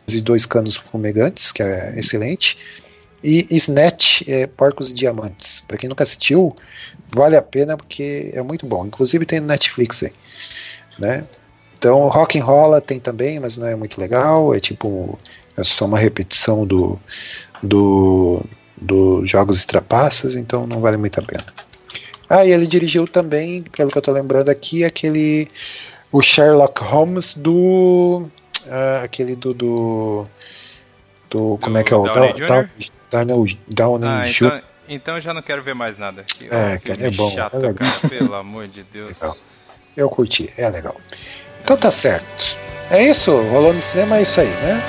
[0.08, 2.58] e Dois Canos Fumegantes, que é excelente.
[3.22, 5.60] E Snatch, é, Porcos e Diamantes.
[5.60, 6.54] Pra quem nunca assistiu,
[7.12, 8.86] vale a pena porque é muito bom.
[8.86, 10.12] Inclusive tem no Netflix aí,
[10.98, 11.24] né?
[11.80, 14.54] Então, Rock and Roll tem também, mas não é muito legal.
[14.54, 15.16] É tipo
[15.56, 17.00] é só uma repetição do
[17.62, 18.42] do,
[18.76, 21.44] do Jogos e Trapaças, então não vale muito a pena.
[22.28, 25.50] Ah, e ele dirigiu também, pelo que eu tô lembrando aqui, aquele
[26.12, 28.24] o Sherlock Holmes do
[28.68, 30.24] ah, aquele do, do
[31.30, 32.46] do como é que é o Downey Dow-
[32.78, 32.90] Jr.?
[33.10, 34.34] Downey Downey Ah, Jr.
[34.46, 36.24] então, então eu já não quero ver mais nada.
[36.24, 38.08] Que É, cara, é bom, chato, é cara.
[38.08, 39.16] Pelo amor de Deus.
[39.22, 39.36] Legal.
[39.96, 40.94] Eu curti, é legal.
[41.62, 42.24] Então tá certo.
[42.90, 44.82] É isso, rolou no cinema, é isso aí, né?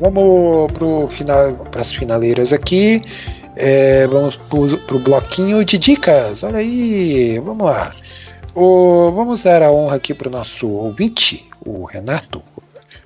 [0.00, 3.00] Vamos pro final, pras finaleiras aqui.
[3.56, 6.42] É, vamos pro, pro bloquinho de dicas.
[6.42, 7.92] Olha aí, vamos lá.
[8.54, 12.42] O- vamos dar a honra aqui pro nosso ouvinte, o Renato.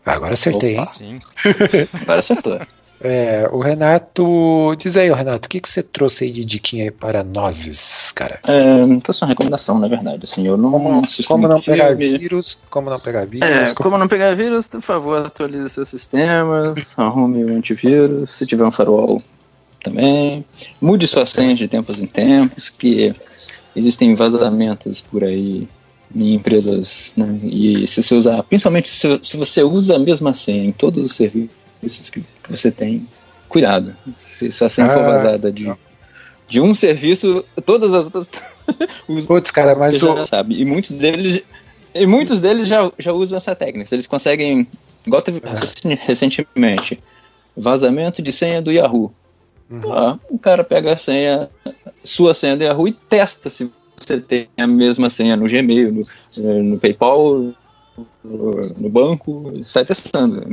[0.04, 0.86] Agora acertei, hein?
[0.86, 1.20] Sim.
[2.02, 2.60] Agora acertou.
[3.02, 4.74] É, o Renato.
[4.76, 8.40] Diz aí, Renato, o que, que você trouxe aí de diquinha aí para nós, cara?
[8.46, 10.20] É, então, só uma recomendação, na verdade.
[10.24, 12.60] Assim, eu não Como, como não pegar vírus?
[12.68, 13.48] Como não pegar vírus?
[13.48, 18.44] É, como- como não pegar vírus, por favor, atualize seus sistemas, arrume o antivírus, se
[18.46, 19.22] tiver um firewall
[19.82, 20.44] também.
[20.80, 23.14] Mude suas senhas de tempos em tempos, que
[23.74, 25.66] existem vazamentos por aí
[26.14, 27.38] em empresas, né?
[27.44, 31.16] E se você usar, principalmente se, se você usa a mesma senha em todos os
[31.16, 33.06] serviços que você tem,
[33.48, 33.96] cuidado.
[34.18, 35.72] Se sua senha for Ah, vazada de,
[36.48, 38.30] de um serviço, todas as outras.
[39.08, 40.26] os- Putz, cara, mas o.
[40.26, 40.60] sabe.
[40.60, 41.42] E muitos deles,
[41.94, 43.94] e muitos deles já, já usam essa técnica.
[43.94, 44.66] Eles conseguem,
[45.06, 45.94] igual teve É.
[46.06, 46.98] recentemente,
[47.56, 49.12] vazamento de senha do Yahoo.
[49.70, 49.92] Uhum.
[49.92, 51.48] Ah, o cara pega a senha,
[52.04, 55.92] sua senha do Yahoo e testa se você tem a mesma senha no Gmail,
[56.38, 57.52] no, no PayPal,
[58.24, 60.48] no, no banco, sai testando.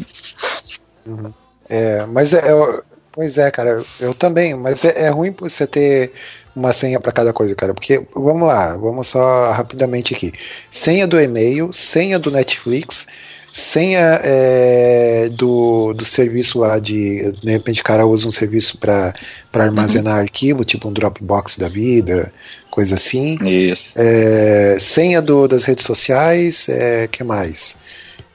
[1.69, 2.81] É, mas é, é-
[3.11, 6.13] pois é, cara, eu também, mas é, é ruim você ter
[6.55, 10.33] uma senha para cada coisa, cara, porque vamos lá, vamos só rapidamente aqui.
[10.71, 13.07] Senha do e-mail, senha do Netflix,
[13.51, 19.13] senha é, do, do serviço lá de, de repente o cara usa um serviço para
[19.53, 22.31] armazenar arquivo, tipo um Dropbox da vida,
[22.71, 23.37] coisa assim.
[23.43, 23.89] Isso.
[23.95, 27.77] É, senha do, das redes sociais, é, que mais?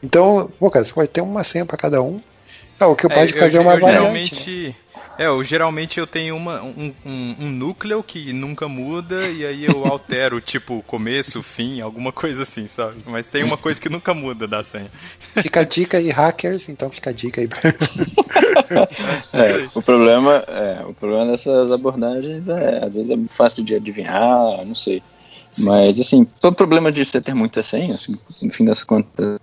[0.02, 2.20] Então, pô, cara, você vai ter uma senha para cada um.
[2.82, 4.34] Ah, o que pode É, fazer eu, uma eu variante.
[4.34, 4.76] geralmente.
[5.16, 9.64] É, eu geralmente eu tenho uma, um, um, um núcleo que nunca muda e aí
[9.64, 12.96] eu altero, tipo, começo, fim, alguma coisa assim, sabe?
[13.06, 14.90] Mas tem uma coisa que nunca muda da senha.
[15.36, 17.46] Fica a dica aí, hackers, então fica a dica aí.
[17.46, 17.60] pra-
[19.32, 23.74] É, o problema, é, o problema dessas abordagens é, às vezes é muito fácil de
[23.76, 25.02] adivinhar, não sei.
[25.58, 29.38] Mas assim, todo problema de você ter muitas senhas, assim, no fim das contas,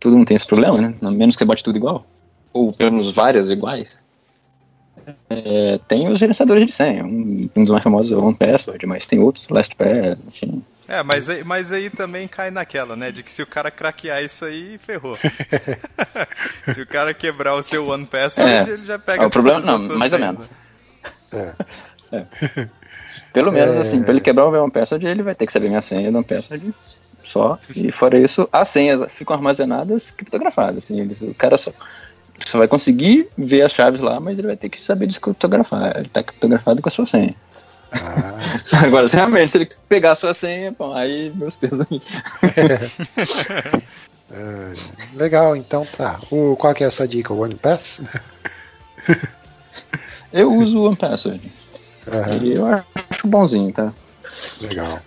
[0.00, 0.94] todo mundo tem esse problema, né?
[1.02, 2.06] A menos que você bote tudo igual,
[2.52, 3.98] ou pelo menos várias iguais.
[5.30, 7.04] É, tem os gerenciadores de senha.
[7.04, 10.62] Um, um dos mais famosos é o OnePassword, mas tem outros, LastPass, enfim.
[10.86, 13.10] É, mas aí, mas aí também cai naquela, né?
[13.10, 15.16] De que se o cara craquear isso aí, ferrou.
[16.72, 18.72] se o cara quebrar o seu One Password, É.
[18.74, 20.46] ele já pega Ah, o problema- não, mais ou menos.
[21.32, 22.26] né?
[23.32, 23.80] Pelo menos É.
[23.80, 26.74] assim, pra ele quebrar o OnePassword, ele vai ter que saber minha senha do OnePassword
[27.28, 27.58] só.
[27.74, 30.84] E fora isso, as senhas ficam armazenadas criptografadas.
[30.84, 31.72] Assim, ele, o cara só,
[32.46, 35.96] só vai conseguir ver as chaves lá, mas ele vai ter que saber descriptografar.
[35.96, 37.34] Ele tá criptografado com a sua senha.
[37.92, 38.38] Ah,
[38.84, 41.86] Agora, realmente, se ele pegar a sua senha, bom, aí meus pesos.
[44.30, 44.72] é,
[45.14, 46.20] legal, então tá.
[46.30, 47.32] O, qual que é a sua dica?
[47.32, 48.02] O OnePass?
[50.32, 51.52] Eu uso o OnePassword.
[52.06, 53.92] Aham, E eu acho bonzinho, tá?
[54.60, 55.00] legal.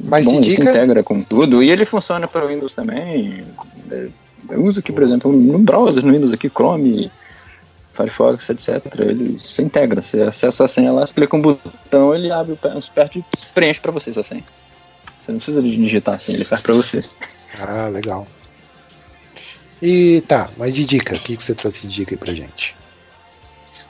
[0.00, 0.70] Mas Bom, de ele se dica?
[0.70, 3.44] integra com tudo e ele funciona para o Windows também.
[3.90, 4.08] É,
[4.50, 7.10] Eu uso aqui, por exemplo, no browser, no Windows aqui, Chrome,
[7.94, 8.82] Firefox, etc.
[8.98, 10.02] Ele se integra.
[10.02, 13.24] Você acessa a senha lá, você clica um botão, ele abre os perto e
[13.54, 14.44] preenche para você sua senha.
[15.20, 17.02] Você não precisa de digitar a senha, ele faz para você.
[17.58, 18.26] Ah, legal.
[19.80, 22.76] E tá, mas de dica, o que, que você trouxe de dica aí pra gente?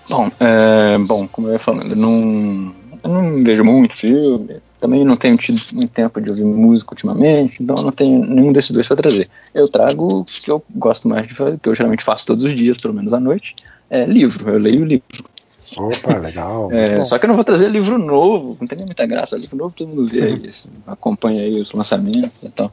[0.08, 5.02] Bom, é, bom, como eu ia falando, eu não, eu não vejo muito filme, também
[5.02, 8.86] não tenho tido muito tempo de ouvir música ultimamente, então não tenho nenhum desses dois
[8.86, 9.30] para trazer.
[9.54, 12.54] Eu trago o que eu gosto mais de fazer, que eu geralmente faço todos os
[12.54, 13.56] dias, pelo menos à noite,
[13.88, 15.24] é livro, eu leio livro.
[15.74, 16.68] Opa, legal.
[16.76, 19.56] É, só que eu não vou trazer livro novo, não tem nem muita graça, livro
[19.56, 22.70] novo todo mundo vê aí, assim, acompanha aí os lançamentos e tal.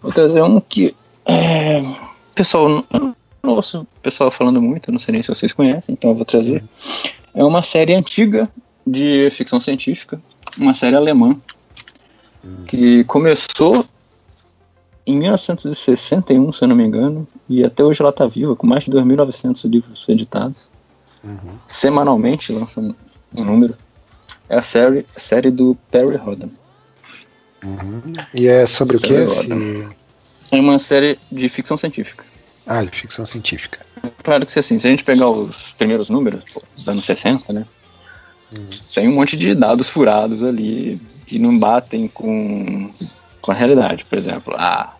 [0.00, 0.96] Vou trazer um que
[1.26, 1.82] é,
[2.34, 6.08] pessoal, eu não ouço o pessoal falando muito, não sei nem se vocês conhecem, então
[6.08, 6.64] eu vou trazer.
[7.34, 8.48] É uma série antiga
[8.86, 10.18] de ficção científica,
[10.60, 11.36] uma série alemã,
[12.66, 13.84] que começou
[15.06, 18.84] em 1961, se eu não me engano, e até hoje ela está viva, com mais
[18.84, 20.68] de 2.900 livros editados.
[21.66, 22.94] Semanalmente lança um,
[23.36, 23.76] um número.
[24.48, 26.48] É a série, a série do Perry Rhodan.
[28.34, 29.88] E é sobre o que Sério, esse.
[30.50, 32.24] É uma série de ficção científica.
[32.66, 33.80] Ah, de ficção científica.
[34.22, 37.66] Claro que assim, se a gente pegar os primeiros números, pô, dos anos 60, né?
[38.94, 42.90] Tem um monte de dados furados ali que não batem com,
[43.40, 44.04] com a realidade.
[44.04, 44.94] Por exemplo, ah,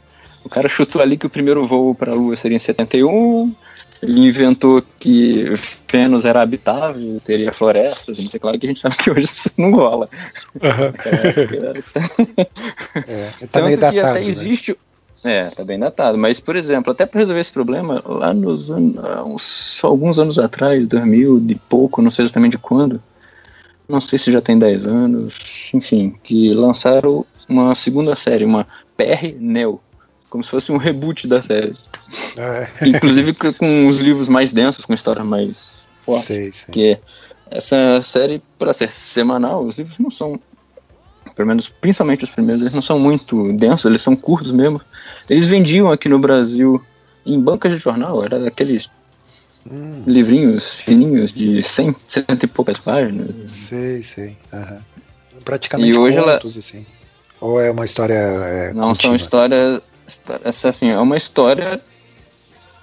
[0.44, 3.54] o cara chutou ali que o primeiro voo para a Lua seria em 71,
[4.02, 5.44] ele inventou que
[5.90, 9.50] Vênus era habitável, teria florestas, não sei claro que a gente sabe que hoje isso
[9.56, 10.08] não rola.
[13.06, 13.98] É, tá Tanto datado.
[13.98, 14.28] até né?
[14.28, 14.76] existe.
[15.22, 16.16] É, tá bem datado.
[16.16, 19.80] Mas, por exemplo, até para resolver esse problema, lá nos anos.
[19.82, 23.02] alguns anos atrás, 2000 de pouco, não sei exatamente quando,
[23.90, 25.34] não sei se já tem 10 anos,
[25.74, 28.66] enfim, que lançaram uma segunda série, uma
[28.96, 29.80] PR Neo,
[30.28, 31.74] como se fosse um reboot da série.
[32.36, 35.72] É, Inclusive com- os livros mais densos, com histórias mais
[36.04, 36.26] fortes.
[36.26, 36.66] sei, sei.
[36.66, 36.98] Porque
[37.50, 40.38] essa série, para ser semanal, os livros não são,
[41.34, 44.80] pelo menos principalmente os primeiros, eles não são muito densos, eles são curtos mesmo.
[45.28, 46.80] Eles vendiam aqui no Brasil
[47.26, 48.88] em bancas de jornal, era aqueles
[49.70, 53.50] Hum, livrinhos fininhos de 100, cento e poucas páginas.
[53.50, 54.36] sei, sei.
[54.52, 54.80] aham.
[55.44, 56.86] Praticamente E hoje ela- contos, assim.
[57.40, 58.14] Ou é uma história.
[58.14, 59.16] É, Não são contínua?
[59.16, 61.80] histórias, histó- essa assim, é uma história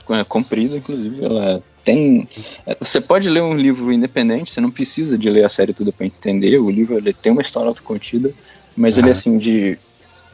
[0.10, 2.28] é, comprida, inclusive, ela tem.
[2.66, 5.92] é, Você pode ler um livro independente, você não precisa de ler a série toda
[5.92, 6.58] para entender.
[6.60, 8.34] O livro ele tem uma história autocontida,
[8.76, 9.12] mas ele Aham.
[9.12, 9.78] assim de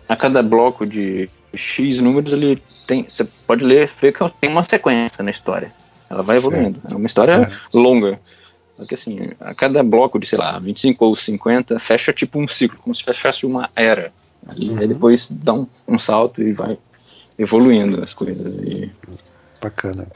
[0.08, 4.64] a cada bloco de X números ele tem, você pode ler, ver que tem uma
[4.64, 5.74] sequência na história.
[6.10, 6.80] Ela vai evoluindo.
[6.90, 8.20] É uma história longa.
[8.78, 12.48] Só que assim, a cada bloco de, sei lá, 25 ou 50, fecha tipo um
[12.48, 14.12] ciclo, como se fechasse uma era.
[14.58, 14.78] E Uhum.
[14.80, 16.78] aí depois dá um, um salto e vai
[17.38, 18.54] evoluindo as coisas.
[18.64, 18.92] E
[19.62, 20.08] Bacana.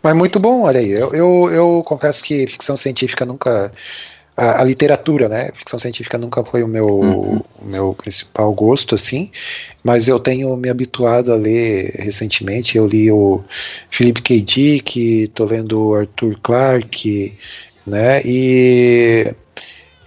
[0.00, 0.90] Mas muito bom, olha aí.
[0.90, 3.72] Eu, eu, eu confesso que ficção científica nunca.
[4.36, 5.50] A, a literatura, né?
[5.54, 7.42] Ficção científica nunca foi o meu, Uhum.
[7.54, 9.30] o meu principal gosto, assim.
[9.84, 12.76] Mas eu tenho me habituado a ler recentemente.
[12.78, 13.40] Eu li o
[13.90, 14.40] Philip K.
[14.40, 17.36] Dick, tô lendo o Arthur Clarke,
[17.86, 18.22] né?
[18.24, 19.34] E.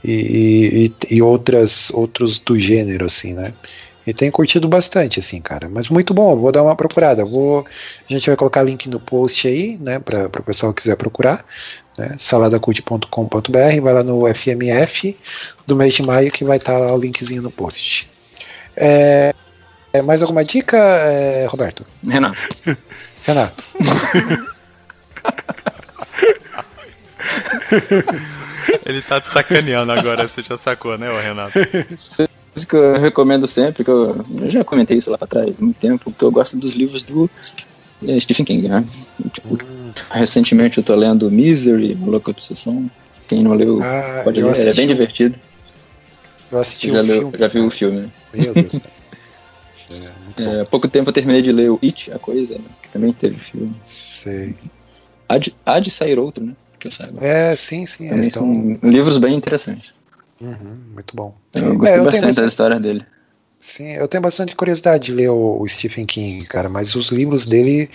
[0.03, 3.55] E, e, e outras outros do gênero assim né
[4.05, 5.67] E tenho curtido bastante, assim, cara.
[5.69, 7.25] Mas muito bom, vou dar uma procurada.
[7.25, 7.65] Vou,
[8.09, 11.43] a gente vai colocar link no post aí, né, para o pessoal que quiser procurar.
[11.97, 15.17] Né, saladacult.com.br, vai lá no FMF
[15.65, 18.09] do mês de maio que vai estar lá o linkzinho no post.
[18.75, 19.33] É,
[19.93, 21.85] é, mais alguma dica, é, Roberto?
[22.05, 22.37] Renato.
[23.23, 23.63] Renato.
[28.85, 31.57] Ele tá te sacaneando agora, você já sacou, né, ô Renato?
[32.55, 35.63] Isso que eu recomendo sempre, que eu, eu já comentei isso lá pra trás, há
[35.63, 37.29] muito tempo, que eu gosto dos livros do
[38.19, 38.85] Stephen King, né?
[39.31, 39.57] Tipo,
[40.11, 42.89] recentemente eu tô lendo Misery, Louca Obsessão.
[43.27, 45.39] Quem não leu, Ah, pode ler, é assisti bem o- divertido.
[46.51, 47.37] Eu assisti já, o leu- filme.
[47.39, 48.09] já viu o filme, né?
[48.33, 48.71] Meu Deus.
[48.79, 48.95] cara.
[50.37, 50.43] É.
[50.57, 52.65] É, há pouco tempo eu terminei de ler o It, a coisa, né?
[52.81, 53.75] que também teve filme.
[53.83, 54.55] Sei.
[55.29, 56.53] Há de, há de sair outro, né?
[56.79, 57.23] Que eu saiba.
[57.25, 58.09] É, sim, sim.
[58.09, 59.93] Também Então, são livros bem interessantes.
[60.41, 61.35] uhum, muito bom.
[61.53, 63.05] Eu gostei É, eu tenho bastante da bastante- história dele.
[63.65, 67.47] Sim, eu tenho bastante curiosidade de ler o, o Stephen King, cara, mas os livros
[67.47, 67.89] dele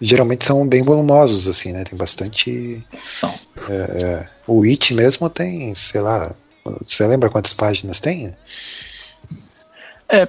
[0.00, 1.82] geralmente são bem volumosos, assim, né?
[1.82, 2.80] Tem bastante.
[3.04, 3.34] São.
[3.68, 6.32] é, o It mesmo tem, sei lá.
[6.80, 8.36] Você lembra quantas páginas tem?
[10.08, 10.28] É,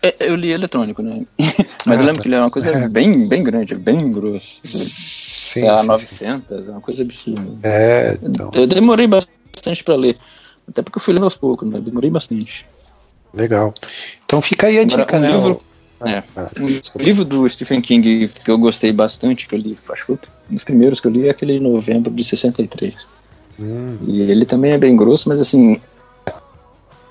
[0.00, 1.26] é, eu li eletrônico, né?
[1.86, 2.22] Mas Ah, eu lembro tá.
[2.22, 2.88] que ele é uma coisa É.
[2.88, 4.60] bem, bem grande, bem grosso.
[4.64, 6.24] Sim, lá, sim, sim.
[6.24, 7.68] 900, é uma coisa absurda.
[7.68, 10.18] É, então, Eu demorei bastante pra ler.
[10.66, 11.78] Até porque eu fui lendo aos poucos, né?
[11.80, 12.64] Demorei bastante.
[13.34, 13.72] Legal.
[14.24, 15.30] Então fica aí a Agora, dica, um né?
[15.36, 15.60] livro-
[16.00, 16.24] o- é.
[16.36, 20.12] Ah, Um livro do Stephen King que eu gostei bastante, que eu li, acho que
[20.12, 20.18] um
[20.50, 22.94] dos primeiros que eu li, é aquele de novembro de 63.
[23.58, 25.80] Hum, E ele também é bem grosso, mas assim,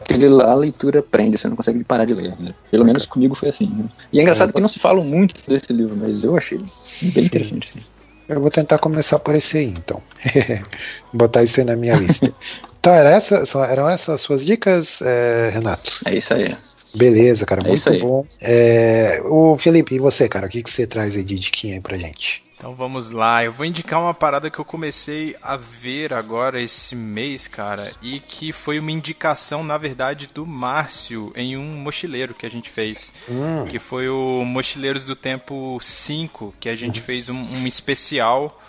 [0.01, 2.37] aquele lá a leitura prende, você não consegue parar de ler.
[2.39, 2.53] né?
[2.69, 3.67] Pelo menos comigo foi assim.
[3.67, 3.85] né?
[4.11, 7.25] E é engraçado que não se fala muito desse livro, mas eu achei bem Sim.
[7.25, 7.90] interessante.
[8.31, 10.01] Eu vou tentar começar por esse aí, então.
[11.13, 12.33] Botar isso aí na minha lista.
[12.79, 15.99] Então, era essa, eram essas as suas dicas, é, Renato?
[16.05, 16.55] É isso aí.
[16.93, 18.25] Beleza, cara, É muito bom.
[18.39, 21.81] É, o Felipe, e você, cara, o que, que você traz aí de diquinha aí
[21.81, 22.43] pra gente?
[22.61, 26.95] Então vamos lá, eu vou indicar uma parada que eu comecei a ver agora esse
[26.95, 32.45] mês, cara, e que foi uma indicação, na verdade, do Márcio em um mochileiro que
[32.45, 33.11] a gente fez.
[33.27, 38.61] Hum, Que foi o Mochileiros do Tempo 5, que a gente fez um, um especial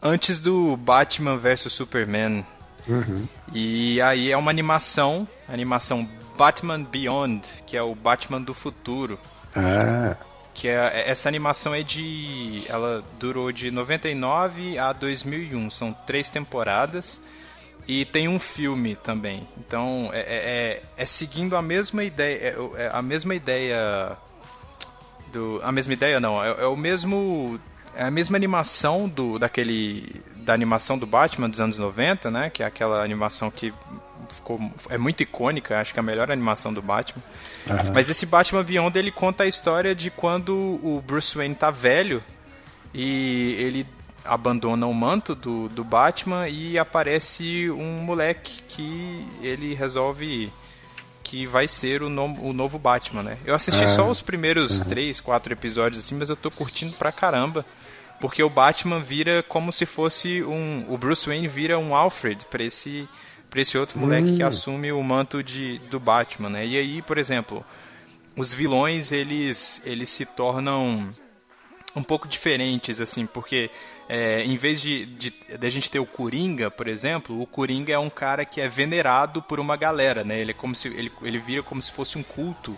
[0.00, 2.46] antes do Batman vs Superman.
[2.88, 3.28] uhum.
[3.52, 9.18] E aí é uma animação, animação Batman Beyond, que é o Batman do futuro.
[9.54, 10.16] Ah,
[10.54, 12.64] Que é, essa animação é de.
[12.68, 15.68] Ela durou de 99 a 2001.
[15.70, 17.20] São três temporadas.
[17.86, 19.46] E tem um filme também.
[19.58, 22.38] Então é, é, é- é seguindo a mesma ideia.
[22.76, 24.16] É, é a mesma ideia.
[25.32, 26.42] Do, a mesma ideia não.
[26.42, 27.60] É, é o mesmo.
[27.96, 30.22] É a mesma animação do daquele.
[30.36, 32.48] Da animação do Batman dos anos 90, né?
[32.50, 33.72] Que é aquela animação que
[34.30, 34.60] ficou.
[34.88, 37.22] É muito icônica, acho que é a melhor animação do Batman.
[37.68, 37.92] aham.
[37.92, 42.22] Mas esse Batman Beyond ele conta a história de quando o Bruce Wayne tá velho
[42.92, 43.86] e ele
[44.24, 50.50] abandona o manto do, do Batman e aparece um moleque que ele resolve
[51.22, 53.38] que vai ser o, no, o novo Batman, né?
[53.44, 57.10] Eu assisti Ah, só os primeiros três, quatro episódios assim, mas eu tô curtindo pra
[57.10, 57.64] caramba.
[58.20, 60.84] Porque o Batman vira como se fosse um.
[60.88, 63.08] O Bruce Wayne vira um Alfred pra esse,
[63.54, 66.66] pra esse outro moleque que assume o manto de, do Batman, né?
[66.66, 67.64] E aí, por exemplo,
[68.36, 71.08] os vilões eles, eles se tornam
[71.94, 73.70] um pouco diferentes, assim, porque
[74.08, 77.92] é, em vez de, de, de a gente ter o Coringa, por exemplo, o Coringa
[77.92, 80.40] é um cara que é venerado por uma galera, né?
[80.40, 82.76] Ele é como se ele, ele vira como se fosse um culto.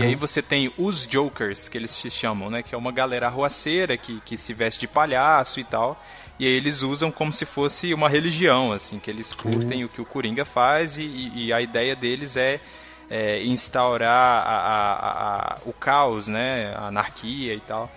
[0.00, 2.62] E aí você tem os Jokers, que eles se chamam, né?
[2.62, 6.02] Que é uma galera arruaceira que, que se veste de palhaço e tal.
[6.38, 10.00] E aí eles usam como se fosse uma religião, assim, que eles curtem o que
[10.00, 11.02] o Coringa faz e,
[11.34, 12.58] e- a ideia deles é,
[13.08, 16.74] é, instaurar a- a- a- o caos, né?
[16.76, 17.90] A anarquia e tal.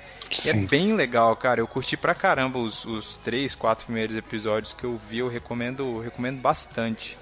[0.46, 1.62] E é bem legal, cara.
[1.62, 5.20] Eu curti pra caramba os, os três, quatro primeiros episódios que eu vi.
[5.20, 7.18] Eu recomendo, recomendo bastante.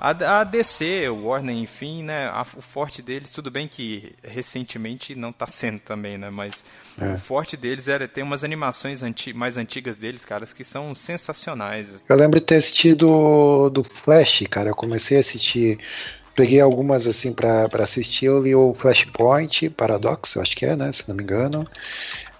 [0.00, 2.26] A, a DC, o Warner, enfim, né?
[2.28, 6.30] a- o forte deles, tudo bem que recentemente não tá sendo também, né?
[6.30, 6.64] Mas
[7.14, 11.94] o forte deles era ter umas animações anti, mais antigas deles, caras, que são sensacionais.
[12.08, 14.70] Eu lembro de ter assistido do Flash, cara.
[14.70, 15.78] Eu comecei a assistir.
[16.34, 18.26] Peguei algumas assim pra, pra assistir.
[18.26, 20.90] Eu li o Flashpoint, Paradox, eu acho que é, né?
[20.92, 21.66] Se não me engano.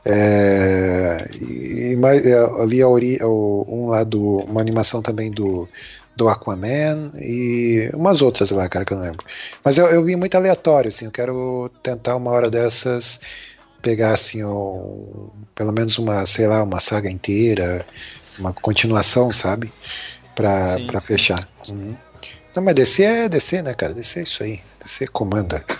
[0.04, 4.38] É, e mais, eu li a ori, o- um lá do.
[4.38, 5.68] Uma animação também do,
[6.20, 9.24] do Aquaman e umas outras lá, cara, que eu não lembro.
[9.64, 11.06] Mas eu, eu vi muito aleatório, assim.
[11.06, 13.20] Eu quero tentar uma hora dessas
[13.80, 17.86] pegar assim um, pelo menos uma, sei lá, uma saga inteira,
[18.38, 19.72] uma continuação, sabe?
[20.36, 21.06] Pra, Sim, pra sim.
[21.06, 21.48] fechar.
[21.66, 21.96] Uhum.
[22.54, 23.94] Não, mas DC é DC, né, cara?
[23.94, 24.60] DC é isso aí.
[24.84, 25.64] DC comanda.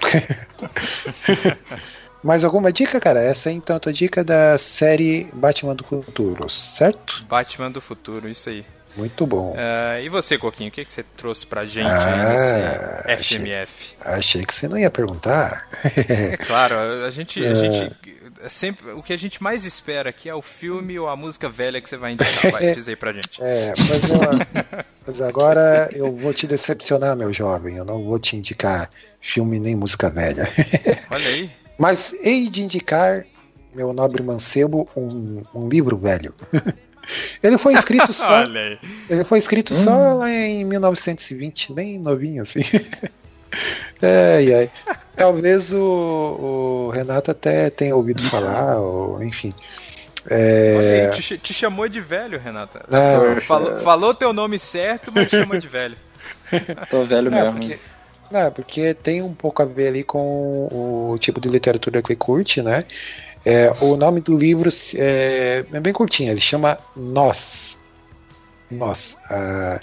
[2.24, 3.22] Mais alguma dica, cara?
[3.22, 7.24] Essa é então a tua dica da série Batman do Futuro, certo?
[7.26, 8.64] Batman do Futuro, isso aí.
[8.96, 9.54] Muito bom.
[9.56, 13.38] É, e você, Coquinho, o que, que você trouxe pra gente Ah, aí nesse achei-
[13.38, 13.94] FMF?
[14.00, 15.66] Achei que você não ia perguntar.
[15.84, 16.74] É claro,
[17.06, 17.92] a gente, a gente
[18.42, 21.48] é sempre o que a gente mais espera aqui é o filme ou a música
[21.48, 22.50] velha que você vai indicar.
[22.50, 23.40] Vai, diz aí pra gente.
[23.42, 27.76] É, mas, eu- mas agora eu vou te decepcionar, meu jovem.
[27.76, 28.90] Eu não vou te indicar
[29.20, 30.48] filme nem música velha.
[31.10, 31.50] Olha aí.
[31.78, 33.24] Mas hei de indicar,
[33.74, 36.34] meu nobre mancebo, um, um livro velho.
[37.42, 38.78] Ele foi escrito só, Olha aí.
[39.08, 42.62] ele foi escrito só lá em 1920, bem novinho assim.
[44.02, 44.70] Ai, ai.
[45.16, 49.52] Talvez o, o Renato até tenha ouvido falar, ou enfim.
[50.28, 52.84] É, Olha aí, te, te chamou de velho, Renata.
[52.88, 55.96] Não, falou, falou teu nome certo, mas te chamou de velho.
[56.88, 57.58] Tô velho Não, mesmo.
[57.58, 57.78] porque,
[58.30, 62.16] não, porque tem um pouco a ver ali com o tipo de literatura que ele
[62.18, 62.80] curte, né?
[63.44, 67.80] É, o nome do livro é, é bem curtinho, ele chama Nós.
[68.70, 69.80] Nós, a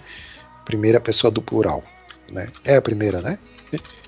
[0.64, 1.84] primeira pessoa do plural.
[2.30, 2.50] Né?
[2.64, 3.40] É a primeira, né?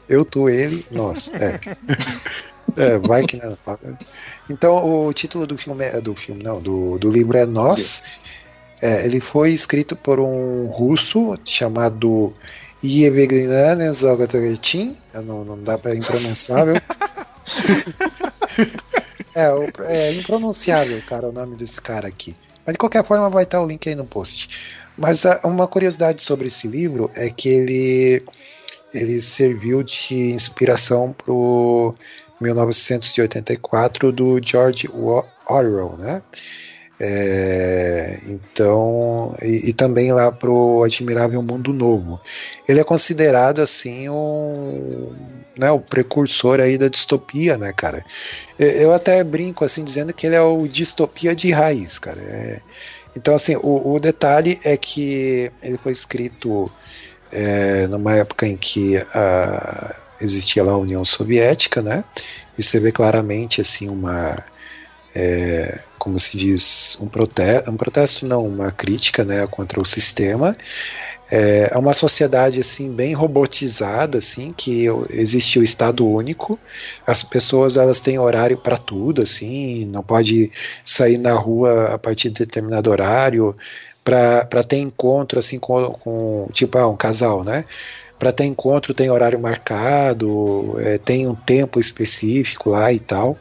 [0.08, 1.32] Eu, tu, ele, nós.
[1.34, 1.60] É.
[2.78, 3.58] É, vai que não.
[4.48, 8.04] Então o título do filme é do filme, não, do, do livro é Nós.
[8.80, 12.32] É, ele foi escrito por um russo chamado
[12.84, 14.96] Yevgeny Zagatoretin.
[15.14, 16.76] Não, não dá para impronunciável.
[19.40, 22.36] é, é impronunciável, cara, o nome desse cara aqui.
[22.66, 24.49] Mas de qualquer forma vai estar o link aí no post.
[24.98, 28.24] Mas uma curiosidade sobre esse livro é que ele,
[28.94, 31.95] ele serviu de inspiração pro
[32.41, 34.90] 1984 do George
[35.48, 36.22] Orwell, né?
[37.02, 42.22] É, então, e, e também lá pro Admirável Mundo Novo.
[42.68, 48.04] Ele é considerado assim um, né, o precursor aí da distopia, né, cara?
[48.58, 52.22] Eu- Eu até brinco assim dizendo que ele é o distopia de raiz, cara.
[52.22, 52.62] É,
[53.16, 56.74] então, assim, o, o detalhe é que ele foi escrito
[57.32, 62.04] é, numa época em que a- existia lá a União Soviética, né?
[62.58, 64.36] E você vê claramente assim uma
[65.14, 70.56] é, como se diz um protesto, um protesto não, uma crítica, né, contra o sistema.
[71.31, 76.60] É, é uma sociedade assim bem robotizada, assim que existe o Estado único.
[77.06, 80.52] As pessoas elas têm horário para tudo, assim, não pode
[80.84, 83.56] sair na rua a partir de determinado horário
[84.03, 87.65] para ter encontro assim com, com tipo ah, um casal, né?
[88.20, 93.38] Para ter encontro tem horário marcado, é, tem um tempo específico lá e tal.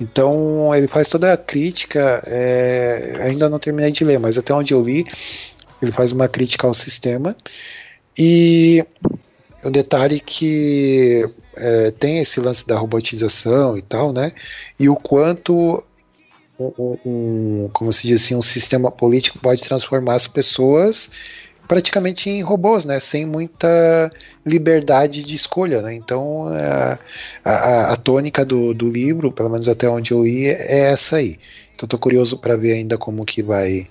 [0.00, 2.22] Então ele faz toda a crítica.
[2.26, 5.04] é, ainda não terminei de ler, mas até onde eu li,
[5.82, 7.34] ele faz uma crítica ao sistema.
[8.16, 8.84] E
[9.64, 11.24] o detalhe que
[11.56, 14.32] é, tem esse lance da robotização e tal, né?
[14.78, 15.82] E o quanto
[16.58, 16.98] um, um-
[17.64, 21.10] um- como se diz assim, um sistema político pode transformar as pessoas
[21.70, 22.98] praticamente em robôs, né?
[22.98, 24.10] Sem muita
[24.44, 25.94] liberdade de escolha, né?
[25.94, 26.98] Então a,
[27.44, 31.38] a, a tônica do, do livro, pelo menos até onde eu li, é essa aí.
[31.72, 33.86] Então tô curioso para ver ainda como que vai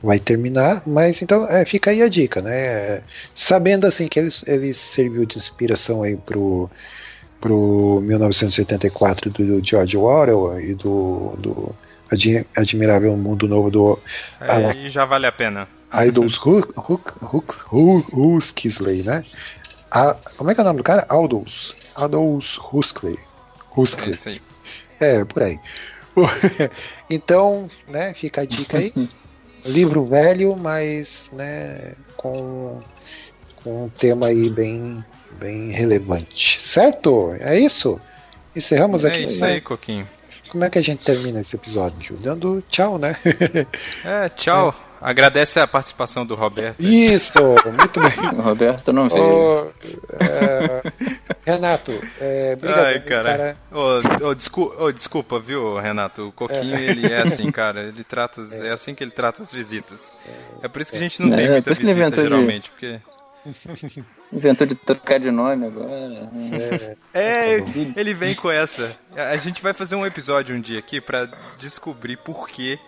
[0.00, 3.02] vai terminar, mas então é, fica aí a dica, né?
[3.34, 6.70] Sabendo assim que ele, ele serviu de inspiração aí pro
[7.40, 11.74] pro 1984 do, do George Orwell e do, do
[12.12, 13.98] Admi- Admirável Mundo Novo do
[14.38, 15.66] Aí já vale a pena.
[17.32, 19.24] Huxley, Huxley, né?
[19.90, 21.06] A, como é que é o nome do cara?
[21.08, 21.74] Aldous.
[21.94, 22.58] Aldous.
[22.58, 23.18] É Huxley.
[24.14, 24.40] isso aí.
[25.00, 25.58] É, por aí.
[27.08, 28.92] então, né, fica a dica aí.
[29.64, 32.80] Livro velho, mas, né, com,
[33.62, 35.02] com um tema aí bem,
[35.38, 36.60] bem relevante.
[36.60, 37.34] Certo?
[37.40, 38.00] É isso?
[38.54, 39.24] Encerramos É aqui.
[39.24, 39.52] isso né?
[39.52, 40.08] aí, Coquinho.
[40.50, 42.16] Como é que a gente termina esse episódio?
[42.16, 43.16] Dando tchau, né?
[44.04, 44.74] É, tchau.
[45.06, 46.80] Agradece a participação do Roberto.
[46.80, 47.38] Isso,
[47.76, 48.12] muito bem.
[48.38, 49.22] O Roberto não veio.
[49.22, 49.70] Ô,
[50.18, 50.92] é,
[51.44, 53.56] Renato, é, obrigado, Ai, cara.
[53.70, 56.28] Ô, ô, descu- ô, desculpa, viu, Renato?
[56.28, 57.82] O Coquinho, ele é assim, cara.
[57.82, 58.40] Ele trata.
[58.40, 60.10] as- É assim que ele trata as visitas.
[60.62, 61.92] É por isso que a gente não É, tem é muita por isso que ele
[61.92, 62.70] visita, inventou de- geralmente.
[62.70, 62.98] Porque.
[64.32, 66.30] Inventou de trocar de nome agora.
[67.12, 67.56] É,
[67.94, 68.96] ele vem com essa.
[69.14, 71.28] A gente vai fazer um episódio um dia aqui pra
[71.58, 72.78] descobrir por que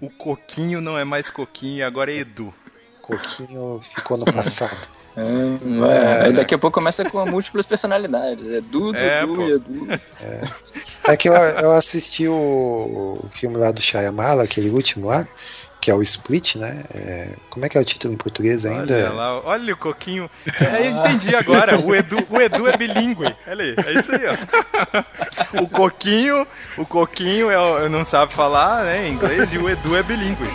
[0.00, 2.52] o Coquinho não é mais Coquinho e agora é Edu.
[3.00, 4.78] Coquinho ficou no passado.
[5.14, 8.50] É, Aí daqui a pouco começa com múltiplas personalidades.
[8.50, 9.88] É Dudu, É, Edu e Edu.
[11.04, 15.28] É que eu, eu assisti o, o filme lá do Shyamala, aquele último lá,
[15.82, 16.84] que é o Split, né?
[16.94, 18.94] É, como é que é o título em português ainda?
[18.94, 20.30] Olha lá, olha o Coquinho.
[20.60, 21.76] É, entendi agora.
[21.76, 23.34] O Edu, o Edu é bilíngue.
[23.48, 25.60] Olha aí, é isso aí, ó.
[25.60, 26.46] O Coquinho,
[26.78, 30.46] o Coquinho é, não sabe falar né, inglês e o Edu é bilíngue.